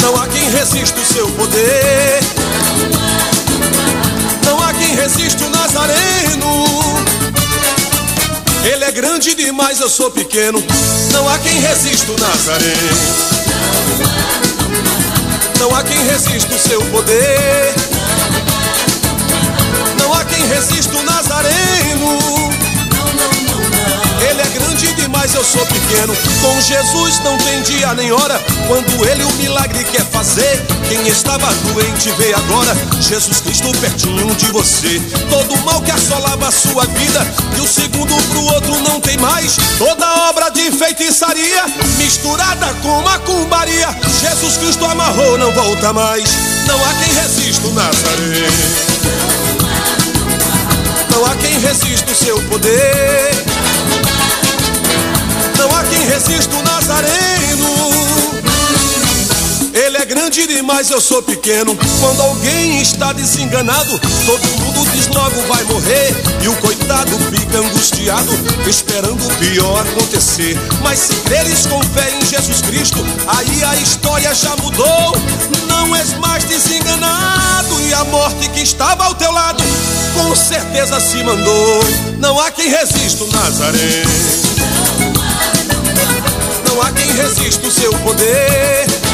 [0.03, 2.21] Não há quem resista o seu poder.
[4.45, 6.65] Não há quem resista o Nazareno.
[8.63, 10.63] Ele é grande demais, eu sou pequeno.
[11.13, 12.75] Não há quem resista o Nazaré.
[15.59, 17.75] Não há quem resista o seu poder.
[19.99, 22.19] Não há quem resista o Nazareno.
[24.29, 26.15] Ele é grande demais, eu sou pequeno.
[26.43, 28.41] Com Jesus não tem dia nem hora.
[28.67, 32.77] Quando ele o milagre quer fazer, quem estava doente vê agora.
[33.01, 35.01] Jesus Cristo pertinho de você.
[35.29, 39.57] Todo mal que assolava a sua vida, de um segundo pro outro não tem mais.
[39.79, 41.65] Toda obra de feitiçaria,
[41.99, 43.89] misturada com macumbaria.
[44.21, 46.29] Jesus Cristo amarrou, não volta mais.
[46.67, 48.49] Não há quem resista o Nazaré.
[51.11, 53.45] Não há quem resista o seu poder.
[55.59, 57.36] Não há quem resista o Nazareno.
[60.09, 61.77] Grande demais, eu sou pequeno.
[62.01, 66.15] Quando alguém está desenganado, todo mundo diz logo vai morrer.
[66.41, 68.31] E o coitado fica angustiado,
[68.69, 70.57] esperando o pior acontecer.
[70.81, 75.17] Mas se creres com fé em Jesus Cristo, aí a história já mudou.
[75.67, 79.63] Não és mais desenganado, e a morte que estava ao teu lado,
[80.15, 81.81] com certeza se mandou.
[82.19, 84.05] Não há quem resista o Nazaré.
[86.69, 89.06] Não há quem resista o seu poder.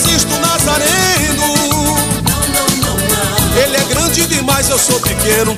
[0.00, 1.54] Não há quem resista o Nazareno.
[3.62, 5.56] Ele é grande demais, eu sou pequeno.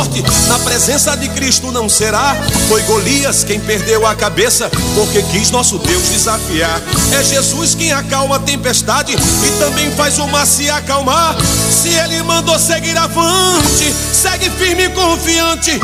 [0.00, 2.34] Forte, na presença de Cristo não será.
[2.68, 6.80] Foi Golias quem perdeu a cabeça, porque quis nosso Deus desafiar.
[7.12, 11.36] É Jesus quem acalma a tempestade e também faz o mar se acalmar.
[11.70, 15.78] Se ele mandou seguir avante, segue firme e confiante,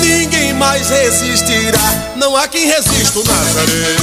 [0.00, 2.14] ninguém mais resistirá.
[2.16, 3.96] Não há quem resista o Nazaré.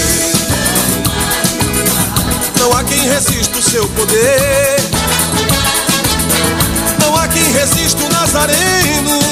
[2.59, 4.75] Não há quem resista o seu poder.
[6.99, 9.24] Não há quem resista o Nazareno.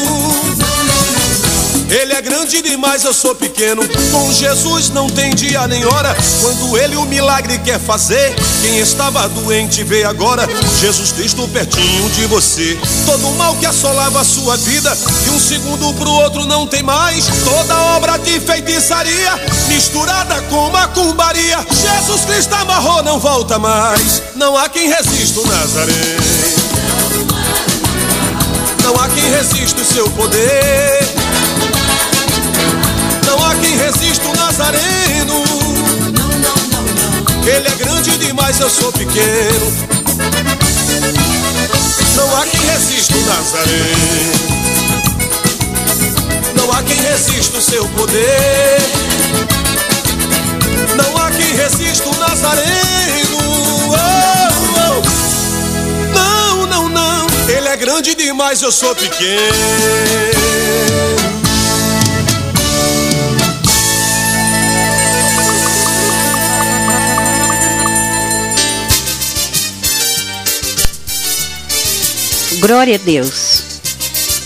[1.94, 3.84] Ele é grande demais, eu sou pequeno.
[4.12, 6.18] Com Jesus não tem dia nem hora.
[6.42, 10.48] Quando ele o milagre quer fazer, quem estava doente vê agora.
[10.80, 12.80] Jesus Cristo pertinho de você.
[13.06, 17.28] Todo mal que assolava a sua vida, de um segundo pro outro não tem mais.
[17.44, 21.64] Toda obra de feitiçaria, misturada com macumbaria.
[21.70, 24.24] Jesus Cristo amarrou, não volta mais.
[24.36, 26.18] Não há quem resista o Nazaré.
[28.82, 31.03] Não há quem resista o seu poder.
[33.64, 35.44] Não há quem resista o Nazareno.
[37.46, 39.72] Ele é grande demais, eu sou pequeno.
[42.16, 44.34] Não há quem resista o Nazareno.
[46.58, 48.82] Não há quem resista o seu poder.
[50.98, 53.38] Não há quem resista o Nazareno.
[53.88, 53.94] Oh,
[54.90, 55.02] oh.
[56.14, 57.28] Não, não, não.
[57.48, 59.54] Ele é grande demais, eu sou pequeno.
[72.66, 73.62] Glória a Deus.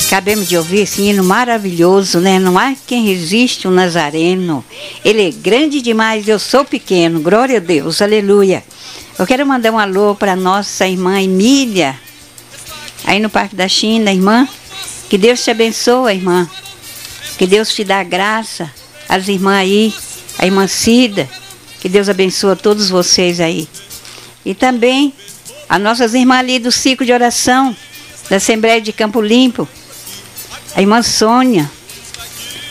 [0.08, 2.40] Acabamos de ouvir esse hino maravilhoso, né?
[2.40, 4.66] Não há quem resiste o Nazareno.
[5.06, 7.20] Ele é grande demais, eu sou pequeno.
[7.20, 8.64] Glória a Deus, aleluia.
[9.20, 11.96] Eu quero mandar um alô para nossa irmã Emília,
[13.04, 14.50] aí no Parque da China, irmã.
[15.08, 16.50] Que Deus te abençoe, irmã.
[17.38, 18.74] Que Deus te dá graça.
[19.08, 19.94] As irmãs aí,
[20.40, 21.30] a irmã Cida.
[21.80, 23.70] Que Deus abençoe todos vocês aí.
[24.44, 25.14] E também
[25.70, 27.78] as nossas irmãs ali do ciclo de oração
[28.30, 29.68] da Assembleia de Campo Limpo,
[30.76, 31.70] a irmã Sônia,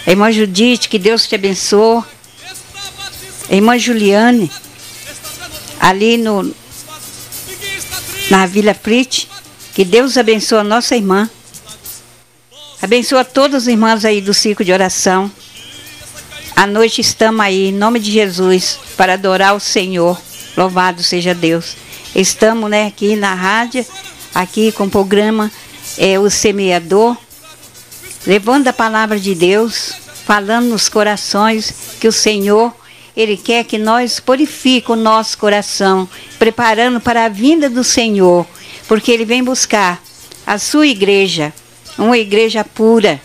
[0.06, 2.02] a irmã Judite, que Deus te abençoe,
[3.50, 4.50] a irmã Juliane,
[5.80, 6.54] ali no,
[8.30, 9.28] na Vila Frit,
[9.74, 11.28] que Deus abençoe a nossa irmã,
[12.82, 15.30] abençoa todas as irmãs aí do ciclo de oração.
[16.54, 20.18] À noite estamos aí, em nome de Jesus, para adorar o Senhor.
[20.56, 21.76] Louvado seja Deus.
[22.14, 23.84] Estamos né, aqui na rádio
[24.36, 25.50] aqui com o programa
[25.96, 27.16] é, O Semeador,
[28.26, 29.94] levando a palavra de Deus,
[30.26, 32.70] falando nos corações que o Senhor,
[33.16, 36.06] Ele quer que nós purifique o nosso coração,
[36.38, 38.46] preparando para a vinda do Senhor,
[38.86, 40.02] porque Ele vem buscar
[40.46, 41.50] a sua igreja,
[41.96, 43.18] uma igreja pura,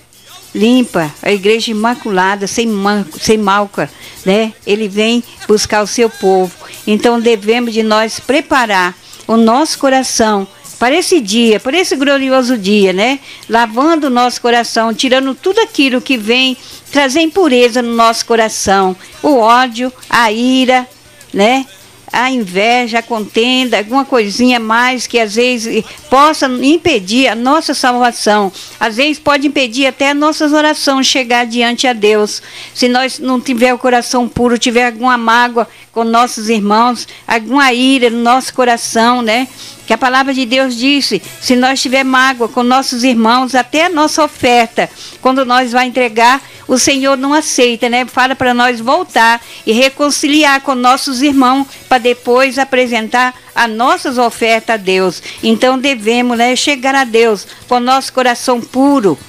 [0.55, 3.91] limpa, a igreja imaculada, sem, man, sem malca,
[4.25, 4.53] né?
[4.65, 6.53] Ele vem buscar o seu povo.
[6.87, 8.95] Então devemos de nós preparar
[9.27, 10.47] o nosso coração
[10.81, 13.19] para esse dia, para esse glorioso dia, né?
[13.47, 16.57] Lavando o nosso coração, tirando tudo aquilo que vem
[16.91, 20.87] trazer impureza no nosso coração, o ódio, a ira,
[21.31, 21.67] né?
[22.11, 28.51] a inveja, a contenda, alguma coisinha mais que às vezes possa impedir a nossa salvação.
[28.79, 32.41] Às vezes pode impedir até a nossas orações chegar diante a Deus.
[32.73, 38.09] Se nós não tiver o coração puro, tiver alguma mágoa com nossos irmãos, alguma ira
[38.09, 39.47] no nosso coração, né?
[39.85, 43.89] Que a palavra de Deus disse: se nós tiver mágoa com nossos irmãos, até a
[43.89, 44.89] nossa oferta,
[45.21, 48.05] quando nós vai entregar, o Senhor não aceita, né?
[48.05, 54.75] Fala para nós voltar e reconciliar com nossos irmãos para depois apresentar as nossas ofertas
[54.75, 55.21] a Deus.
[55.43, 59.19] Então devemos, né, chegar a Deus com nosso coração puro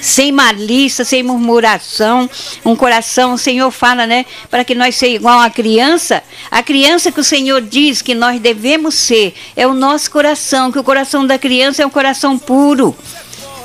[0.00, 2.28] sem malícia, sem murmuração,
[2.64, 6.22] um coração, o Senhor fala, né, para que nós sejamos igual a criança.
[6.50, 10.78] A criança que o Senhor diz que nós devemos ser é o nosso coração, que
[10.78, 12.96] o coração da criança é um coração puro,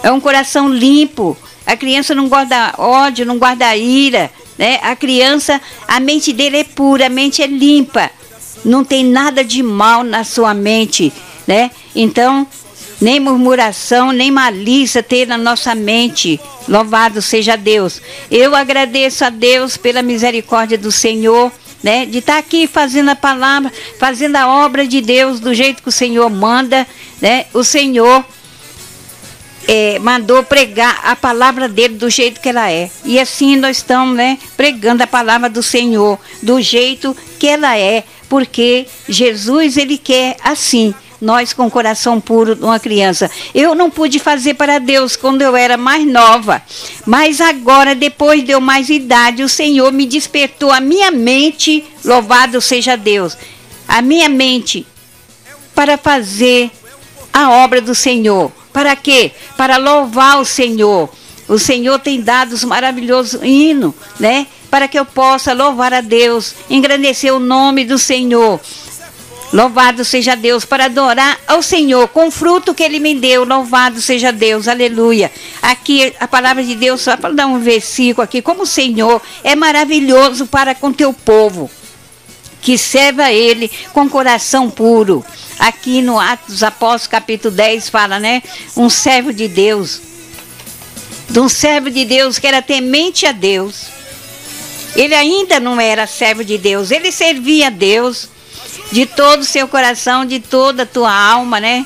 [0.02, 1.38] é um coração limpo.
[1.66, 4.80] A criança não guarda ódio, não guarda ira, né?
[4.84, 8.12] A criança, a mente dele é pura, a mente é limpa.
[8.66, 11.12] Não tem nada de mal na sua mente,
[11.48, 11.72] né?
[11.96, 12.46] Então,
[13.04, 16.40] nem murmuração, nem malícia ter na nossa mente.
[16.70, 18.02] Louvado seja Deus.
[18.32, 21.52] Eu agradeço a Deus pela misericórdia do Senhor.
[21.84, 25.84] Né, de estar tá aqui fazendo a palavra, fazendo a obra de Deus do jeito
[25.84, 26.88] que o Senhor manda,
[27.22, 27.46] né?
[27.54, 28.24] O Senhor
[29.68, 32.90] é, mandou pregar a palavra dele do jeito que ela é.
[33.04, 38.06] E assim nós estamos, né, pregando a palavra do Senhor do jeito que ela é,
[38.30, 43.32] porque Jesus ele quer assim nós com o coração puro de uma criança.
[43.56, 46.62] Eu não pude fazer para Deus quando eu era mais nova,
[47.06, 52.62] mas agora, depois de eu mais idade, o Senhor me despertou a minha mente, louvado
[52.62, 53.38] seja Deus,
[53.88, 54.86] a minha mente
[55.74, 56.70] para fazer
[57.32, 58.52] a obra do Senhor.
[58.72, 59.32] Para quê?
[59.58, 61.10] Para louvar o Senhor.
[61.48, 64.48] O Senhor tem dado os maravilhosos hinos, né?
[64.70, 68.60] Para que eu possa louvar a Deus, engrandecer o nome do Senhor.
[69.54, 73.44] Louvado seja Deus para adorar ao Senhor com o fruto que Ele me deu.
[73.44, 75.32] Louvado seja Deus, aleluia.
[75.62, 79.56] Aqui a palavra de Deus, só para dar um versículo aqui, como o Senhor é
[79.56, 81.70] maravilhoso para com teu povo,
[82.64, 85.24] que serve a Ele com coração puro.
[85.60, 88.42] Aqui no Atos dos Apóstolos, capítulo 10, fala, né?
[88.76, 90.02] Um servo de Deus,
[91.30, 93.84] de um servo de Deus que era temente a Deus.
[94.96, 98.34] Ele ainda não era servo de Deus, ele servia a Deus
[98.94, 101.84] de todo o seu coração, de toda a tua alma, né?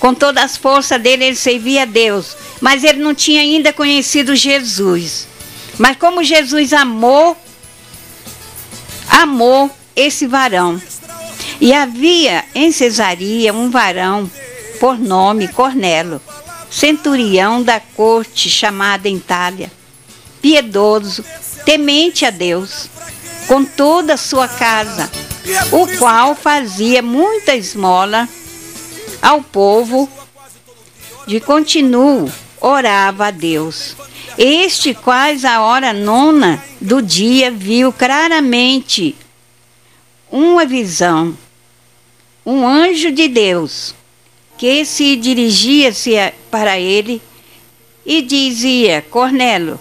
[0.00, 2.34] Com todas as forças dele, ele servia a Deus.
[2.58, 5.28] Mas ele não tinha ainda conhecido Jesus.
[5.78, 7.36] Mas como Jesus amou,
[9.10, 10.80] amou esse varão.
[11.60, 14.28] E havia em Cesaria um varão
[14.80, 16.18] por nome Cornelo,
[16.70, 19.70] centurião da corte chamada Itália,
[20.40, 21.22] piedoso,
[21.66, 22.88] temente a Deus,
[23.52, 25.10] com toda a sua casa
[25.72, 28.26] o qual fazia muita esmola
[29.20, 30.08] ao povo,
[31.26, 33.94] de continuo orava a Deus.
[34.38, 39.14] Este, quase a hora nona do dia, viu claramente
[40.30, 41.36] uma visão,
[42.46, 43.94] um anjo de Deus,
[44.56, 46.14] que se dirigia-se
[46.50, 47.20] para ele
[48.06, 49.78] e dizia: Cornélio,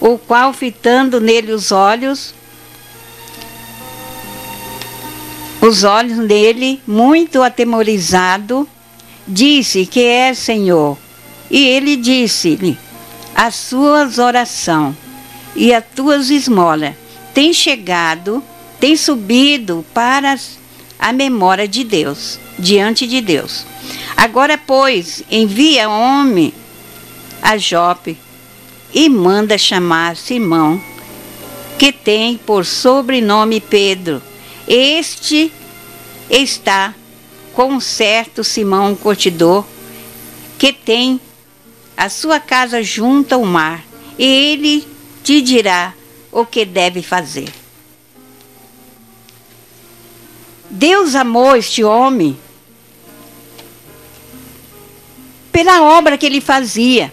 [0.00, 2.32] o qual, fitando nele os olhos,
[5.60, 8.68] os olhos dele, muito atemorizado,
[9.26, 10.98] disse que é Senhor.
[11.50, 12.78] E ele disse-lhe:
[13.34, 14.94] As suas orações
[15.54, 16.94] e as tuas esmolas
[17.32, 18.42] têm chegado,
[18.78, 20.38] têm subido para
[20.98, 23.64] a memória de Deus, diante de Deus.
[24.16, 26.52] Agora, pois, envia homem
[27.40, 28.18] a Jope
[28.92, 30.80] e manda chamar Simão,
[31.78, 34.22] que tem por sobrenome Pedro
[34.66, 35.52] este
[36.28, 36.94] está
[37.54, 39.64] com um certo Simão Curtidor,
[40.58, 41.20] que tem
[41.96, 43.84] a sua casa junto ao mar,
[44.18, 44.86] e ele
[45.22, 45.94] te dirá
[46.30, 47.48] o que deve fazer.
[50.68, 52.36] Deus amou este homem
[55.50, 57.10] pela obra que ele fazia.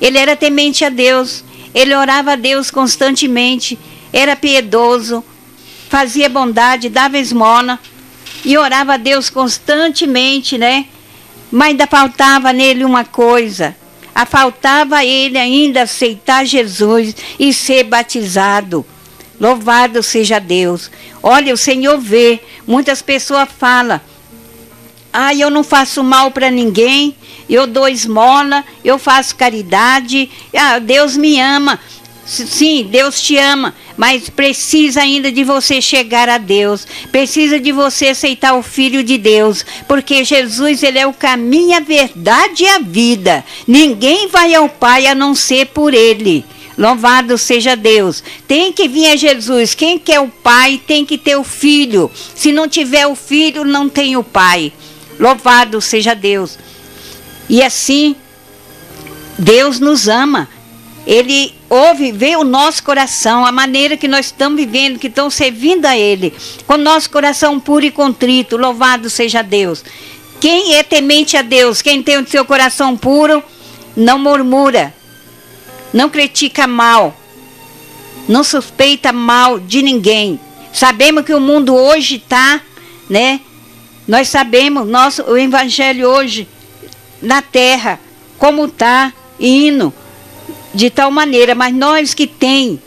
[0.00, 3.78] Ele era temente a Deus, ele orava a Deus constantemente,
[4.12, 5.24] era piedoso,
[5.94, 7.78] fazia bondade, dava esmola
[8.44, 10.86] e orava a Deus constantemente, né?
[11.52, 13.76] Mas ainda faltava nele uma coisa:
[14.12, 18.84] A faltava ele ainda aceitar Jesus e ser batizado.
[19.40, 20.90] Louvado seja Deus.
[21.22, 22.40] Olha, o Senhor vê.
[22.66, 24.00] Muitas pessoas falam:
[25.12, 27.14] ah, eu não faço mal para ninguém,
[27.48, 31.78] eu dou esmola, eu faço caridade, ah, Deus me ama.
[32.26, 36.86] Sim, Deus te ama, mas precisa ainda de você chegar a Deus.
[37.12, 41.80] Precisa de você aceitar o Filho de Deus, porque Jesus ele é o caminho, a
[41.80, 43.44] verdade e a vida.
[43.66, 46.44] Ninguém vai ao Pai a não ser por ele.
[46.76, 48.22] Louvado seja Deus.
[48.48, 49.74] Tem que vir a Jesus.
[49.74, 52.10] Quem quer o Pai tem que ter o Filho.
[52.34, 54.72] Se não tiver o Filho, não tem o Pai.
[55.18, 56.58] Louvado seja Deus.
[57.48, 58.16] E assim,
[59.38, 60.48] Deus nos ama.
[61.06, 65.84] Ele ouve, vê o nosso coração, a maneira que nós estamos vivendo, que estão servindo
[65.84, 66.32] a Ele,
[66.66, 68.56] com nosso coração puro e contrito.
[68.56, 69.84] Louvado seja Deus.
[70.40, 73.42] Quem é temente a Deus, quem tem o seu coração puro,
[73.94, 74.94] não murmura,
[75.92, 77.14] não critica mal,
[78.26, 80.40] não suspeita mal de ninguém.
[80.72, 82.60] Sabemos que o mundo hoje está,
[83.08, 83.40] né?
[84.08, 86.48] Nós sabemos, nosso, o evangelho hoje
[87.22, 88.00] na terra,
[88.38, 89.92] como está indo
[90.74, 92.80] de tal maneira, mas nós que tem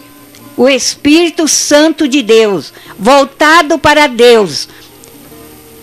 [0.55, 4.67] o Espírito Santo de Deus, voltado para Deus,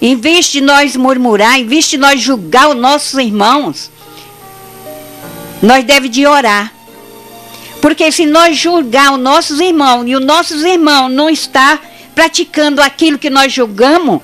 [0.03, 3.91] em vez de nós murmurar, em vez de nós julgar os nossos irmãos,
[5.63, 6.73] nós devemos de orar.
[7.81, 11.79] Porque se nós julgar os nossos irmãos e os nossos irmãos não está
[12.15, 14.21] praticando aquilo que nós julgamos,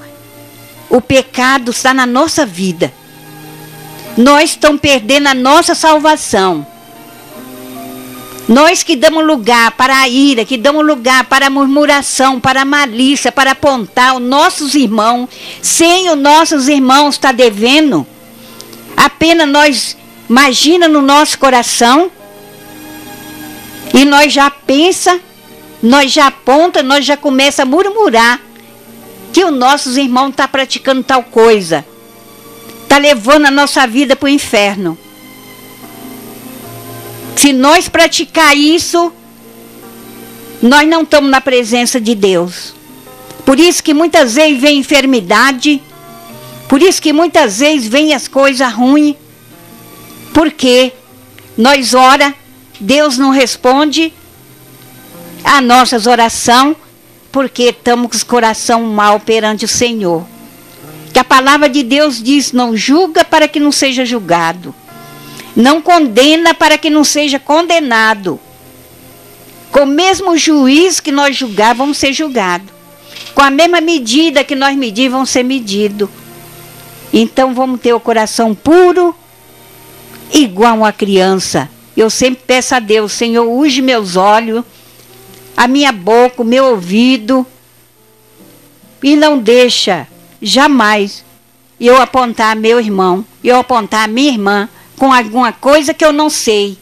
[0.89, 2.93] o pecado está na nossa vida.
[4.17, 6.67] Nós estamos perdendo a nossa salvação.
[8.51, 12.65] Nós que damos lugar para a ira, que damos lugar para a murmuração, para a
[12.65, 15.29] malícia, para apontar os nossos irmãos,
[15.63, 18.05] sem os nossos irmãos estar tá devendo,
[18.97, 19.97] apenas nós
[20.29, 22.11] imagina no nosso coração.
[23.95, 25.21] E nós já pensa,
[25.81, 28.41] nós já aponta, nós já começa a murmurar
[29.33, 31.87] que os nossos irmãos estão tá praticando tal coisa,
[32.83, 34.99] está levando a nossa vida para o inferno.
[37.37, 39.13] Se nós praticar isso,
[40.63, 42.75] nós não estamos na presença de Deus.
[43.45, 45.83] Por isso que muitas vezes vem enfermidade,
[46.69, 49.17] por isso que muitas vezes vem as coisas ruins,
[50.33, 50.93] porque
[51.57, 52.35] nós ora,
[52.79, 54.13] Deus não responde
[55.43, 56.77] a nossas orações,
[57.33, 60.25] porque estamos com o coração mal perante o Senhor.
[61.13, 64.75] Que a palavra de Deus diz: não julga para que não seja julgado.
[65.61, 68.41] Não condena para que não seja condenado.
[69.71, 72.69] Com o mesmo juiz que nós julgar, vamos ser julgados.
[73.35, 76.09] Com a mesma medida que nós medir, vão ser medidos.
[77.13, 79.15] Então vamos ter o coração puro,
[80.33, 81.69] igual uma criança.
[81.95, 84.65] Eu sempre peço a Deus, Senhor, use meus olhos,
[85.55, 87.47] a minha boca, o meu ouvido,
[89.03, 90.09] e não deixa
[90.41, 91.23] jamais
[91.79, 94.69] eu apontar meu irmão, eu apontar minha irmã
[95.01, 96.77] com alguma coisa que eu não sei.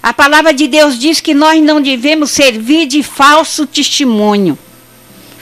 [0.00, 4.56] A palavra de Deus diz que nós não devemos servir de falso testemunho.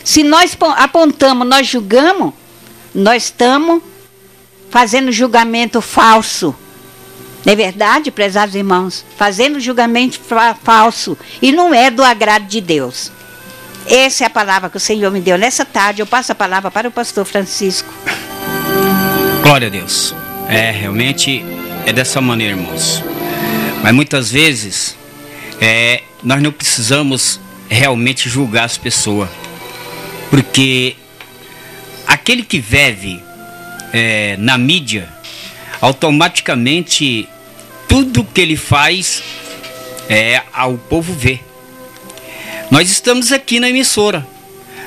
[0.03, 2.33] Se nós apontamos, nós julgamos,
[2.95, 3.83] nós estamos
[4.71, 6.57] fazendo julgamento falso.
[7.45, 9.05] Não é verdade, prezados irmãos?
[9.19, 10.19] Fazendo julgamento
[10.65, 11.17] falso.
[11.43, 13.13] E não é do agrado de Deus.
[13.87, 16.01] Essa é a palavra que o Senhor me deu nessa tarde.
[16.01, 17.93] Eu passo a palavra para o pastor Francisco.
[19.43, 20.15] Glória a Deus.
[20.49, 21.45] É, realmente
[21.89, 23.03] é dessa maneira, irmãos.
[23.83, 24.95] Mas muitas vezes
[25.59, 29.31] é, nós não precisamos realmente julgar as pessoas,
[30.29, 30.97] porque
[32.07, 33.23] aquele que vive
[33.91, 35.09] é, na mídia,
[35.81, 37.27] automaticamente
[37.89, 39.23] tudo que ele faz
[40.11, 41.43] é ao povo ver.
[42.71, 44.27] Nós estamos aqui na emissora.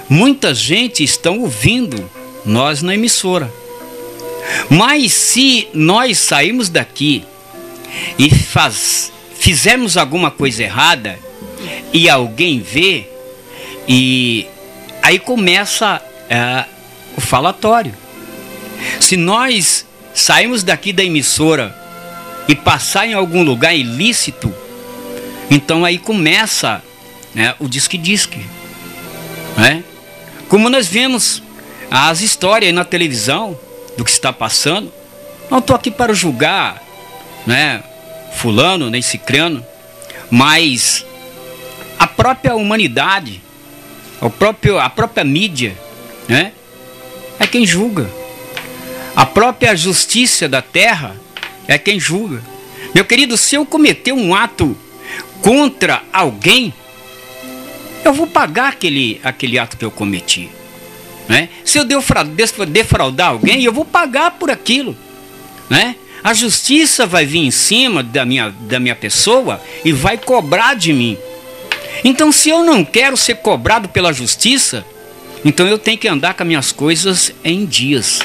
[0.07, 2.07] Muita gente estão ouvindo
[2.45, 3.51] nós na emissora.
[4.69, 7.23] Mas se nós sairmos daqui
[8.17, 11.19] e faz, fizermos alguma coisa errada
[11.93, 13.07] e alguém vê,
[13.87, 14.47] e
[15.01, 16.65] aí começa é,
[17.17, 17.93] o falatório.
[18.99, 21.75] Se nós sairmos daqui da emissora
[22.47, 24.53] e passar em algum lugar ilícito,
[25.49, 26.81] então aí começa
[27.33, 28.45] né, o disque-disque.
[29.57, 29.83] Né?
[30.47, 31.43] Como nós vemos
[31.89, 33.57] as histórias na televisão,
[34.01, 34.91] do que está passando.
[35.47, 36.81] Não estou aqui para julgar,
[37.45, 37.83] né,
[38.33, 39.63] fulano nem cicrano,
[40.29, 41.05] mas
[41.99, 43.39] a própria humanidade,
[44.19, 45.77] o próprio, a própria mídia,
[46.27, 46.51] né,
[47.39, 48.09] é quem julga.
[49.15, 51.15] A própria justiça da terra
[51.67, 52.41] é quem julga.
[52.95, 54.75] Meu querido, se eu cometer um ato
[55.43, 56.73] contra alguém,
[58.03, 60.49] eu vou pagar aquele, aquele ato que eu cometi.
[61.31, 61.47] Né?
[61.63, 61.85] Se eu
[62.65, 64.97] defraudar alguém, eu vou pagar por aquilo.
[65.69, 65.95] Né?
[66.21, 70.91] A justiça vai vir em cima da minha, da minha pessoa e vai cobrar de
[70.91, 71.17] mim.
[72.03, 74.85] Então, se eu não quero ser cobrado pela justiça,
[75.45, 78.19] então eu tenho que andar com as minhas coisas em dias.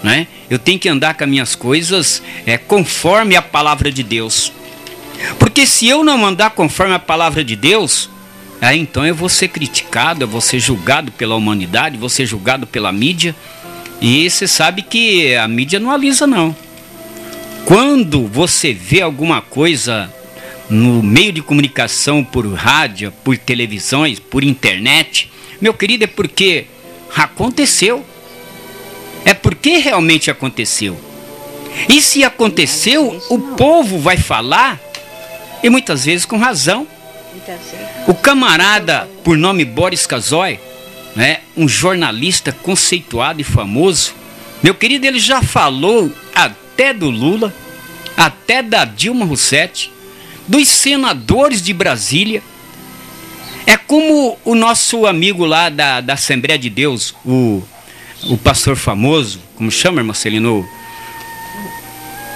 [0.00, 0.28] Né?
[0.48, 4.52] Eu tenho que andar com as minhas coisas é, conforme a palavra de Deus.
[5.36, 8.08] Porque se eu não andar conforme a palavra de Deus,
[8.66, 12.66] aí então eu vou ser criticado, eu vou ser julgado pela humanidade, vou ser julgado
[12.66, 13.34] pela mídia.
[14.00, 16.54] E você sabe que a mídia não alisa, não.
[17.64, 20.12] Quando você vê alguma coisa
[20.68, 26.66] no meio de comunicação por rádio, por televisões, por internet, meu querido, é porque
[27.14, 28.04] aconteceu.
[29.24, 30.98] É porque realmente aconteceu.
[31.88, 34.80] E se aconteceu, o povo vai falar,
[35.62, 36.86] e muitas vezes com razão.
[38.06, 40.58] O camarada, por nome Boris Casoy,
[41.14, 44.14] né, um jornalista conceituado e famoso,
[44.62, 47.52] meu querido, ele já falou até do Lula,
[48.16, 49.90] até da Dilma Rousseff,
[50.46, 52.42] dos senadores de Brasília.
[53.66, 57.62] É como o nosso amigo lá da, da Assembleia de Deus, o,
[58.24, 60.66] o pastor famoso, como chama, Marcelino?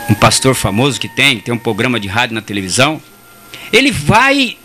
[0.09, 3.01] Um pastor famoso que tem, tem um programa de rádio na televisão.
[3.73, 4.57] Ele vai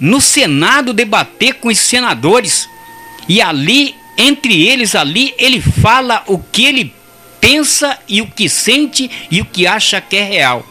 [0.00, 2.68] no Senado debater com os senadores.
[3.28, 6.94] E ali, entre eles ali, ele fala o que ele
[7.40, 10.66] pensa e o que sente e o que acha que é real.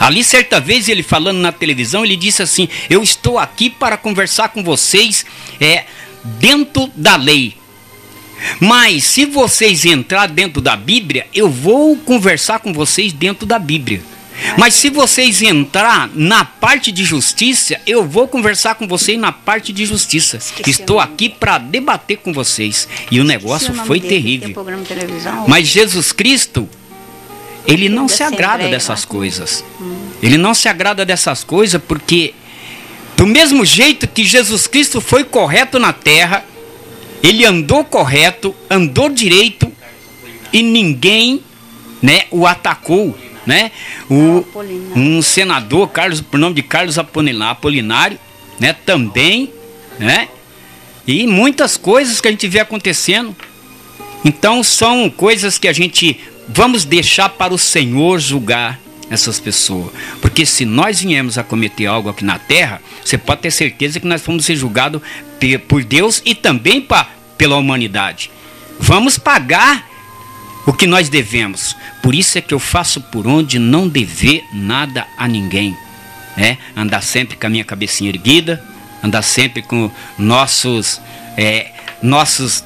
[0.00, 4.48] Ali, certa vez, ele falando na televisão, ele disse assim: Eu estou aqui para conversar
[4.48, 5.26] com vocês
[5.60, 5.84] é,
[6.24, 7.54] dentro da lei.
[8.58, 14.02] Mas se vocês entrar dentro da Bíblia, eu vou conversar com vocês dentro da Bíblia.
[14.56, 19.72] Mas se vocês entrar na parte de justiça, eu vou conversar com vocês na parte
[19.72, 20.38] de justiça.
[20.38, 22.88] Esqueci Estou aqui para debater com vocês.
[23.10, 24.66] E o negócio o foi dele, terrível.
[25.46, 26.68] Mas Jesus Cristo,
[27.66, 29.64] ele não se agrada dessas coisas.
[30.22, 32.34] Ele não se agrada dessas coisas porque,
[33.16, 36.44] do mesmo jeito que Jesus Cristo foi correto na terra,
[37.22, 39.70] ele andou correto, andou direito
[40.52, 41.42] e ninguém
[42.02, 43.16] né, o atacou.
[43.46, 43.70] Né?
[44.08, 44.44] O,
[44.94, 48.18] um senador, Carlos, por nome de Carlos Apolinário,
[48.58, 49.50] né, também,
[49.98, 50.28] né?
[51.06, 53.34] E muitas coisas que a gente vê acontecendo.
[54.24, 58.78] Então são coisas que a gente vamos deixar para o Senhor julgar
[59.10, 59.92] essas pessoas.
[60.20, 64.06] Porque se nós viemos a cometer algo aqui na terra, você pode ter certeza que
[64.06, 65.02] nós vamos ser julgados
[65.66, 68.30] por Deus e também pra, pela humanidade.
[68.78, 69.89] Vamos pagar
[70.66, 71.76] o que nós devemos.
[72.02, 75.76] Por isso é que eu faço por onde não dever nada a ninguém.
[76.36, 78.62] É, andar sempre com a minha cabecinha erguida,
[79.02, 81.00] andar sempre com nossos,
[81.36, 81.70] é,
[82.02, 82.64] nossos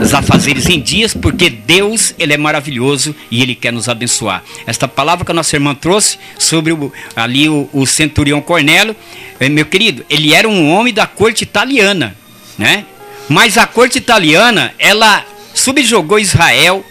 [0.00, 4.42] os afazeres em dias, porque Deus ele é maravilhoso e ele quer nos abençoar.
[4.66, 8.96] Esta palavra que a nossa irmã trouxe sobre o, ali o, o centurião Cornélio,
[9.40, 12.16] eh, meu querido, ele era um homem da corte italiana,
[12.56, 12.84] né?
[13.28, 15.24] Mas a corte italiana, ela
[15.54, 16.84] subjugou Israel,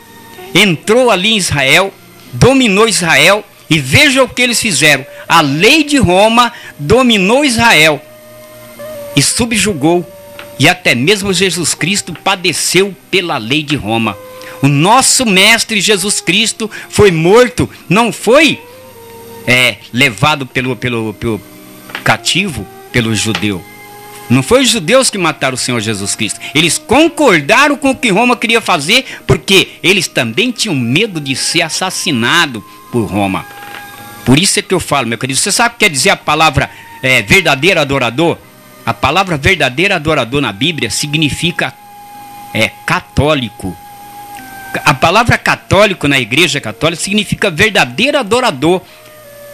[0.53, 1.93] entrou ali em Israel,
[2.33, 5.05] dominou Israel e veja o que eles fizeram.
[5.27, 8.01] A lei de Roma dominou Israel
[9.15, 10.09] e subjugou
[10.59, 14.17] e até mesmo Jesus Cristo padeceu pela lei de Roma.
[14.61, 18.61] O nosso mestre Jesus Cristo foi morto, não foi
[19.47, 21.41] é, levado pelo, pelo, pelo
[22.03, 23.63] cativo pelo judeu.
[24.31, 26.39] Não foi os judeus que mataram o Senhor Jesus Cristo.
[26.55, 31.63] Eles concordaram com o que Roma queria fazer, porque eles também tinham medo de ser
[31.63, 32.63] assassinado
[32.93, 33.45] por Roma.
[34.25, 35.37] Por isso é que eu falo, meu querido.
[35.37, 36.69] Você sabe o que quer dizer a palavra
[37.03, 38.37] é, verdadeiro adorador?
[38.85, 41.73] A palavra verdadeiro adorador na Bíblia significa
[42.53, 43.75] é católico.
[44.85, 48.81] A palavra católico na igreja católica significa verdadeiro adorador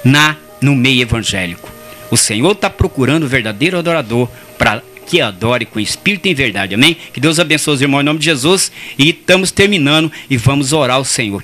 [0.05, 1.76] na no meio evangélico.
[2.09, 6.75] O Senhor está procurando verdadeiro adorador para que adore com espírito e verdade.
[6.75, 6.95] Amém?
[7.13, 8.71] Que Deus abençoe os irmãos em nome de Jesus.
[8.97, 11.43] E estamos terminando e vamos orar ao Senhor.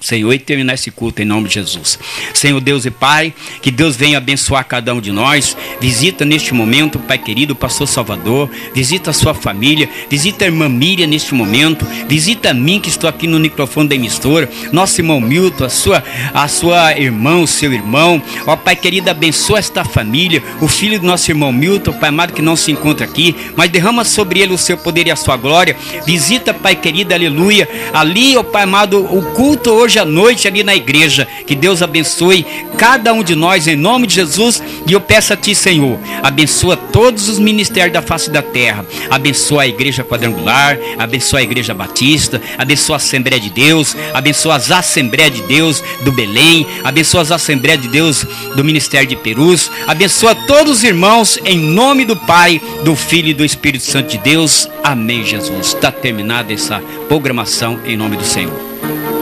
[0.00, 1.98] Senhor, e terminar esse culto em nome de Jesus.
[2.34, 3.32] Senhor Deus e Pai,
[3.62, 5.56] que Deus venha abençoar cada um de nós.
[5.80, 8.50] Visita neste momento, Pai querido, o pastor Salvador.
[8.74, 9.88] Visita a sua família.
[10.10, 11.86] Visita a irmã Miriam neste momento.
[12.08, 14.50] Visita a mim que estou aqui no microfone da emissora.
[14.70, 18.22] Nosso irmão Milton, a sua, a sua irmã, o seu irmão.
[18.46, 20.42] Ó Pai querido, abençoa esta família.
[20.60, 23.34] O filho do nosso irmão Milton, Pai amado, que não se encontra aqui.
[23.56, 25.74] Mas derrama sobre ele o seu poder e a sua glória.
[26.04, 27.66] Visita, Pai querido, aleluia.
[27.94, 31.26] Ali, ó Pai amado, o culto hoje hoje à noite ali na igreja.
[31.46, 32.44] Que Deus abençoe
[32.76, 34.62] cada um de nós em nome de Jesus.
[34.86, 38.84] E eu peço a Ti, Senhor, abençoa todos os ministérios da face da terra.
[39.08, 44.70] Abençoa a igreja quadrangular, abençoa a igreja batista, abençoa a Assembleia de Deus, abençoa as
[44.70, 48.26] Assembleias de Deus do Belém, abençoa as Assembleias de Deus
[48.56, 53.34] do Ministério de Perus, abençoa todos os irmãos em nome do Pai, do Filho e
[53.34, 54.68] do Espírito Santo de Deus.
[54.82, 55.68] Amém, Jesus.
[55.68, 59.15] Está terminada essa programação em nome do Senhor.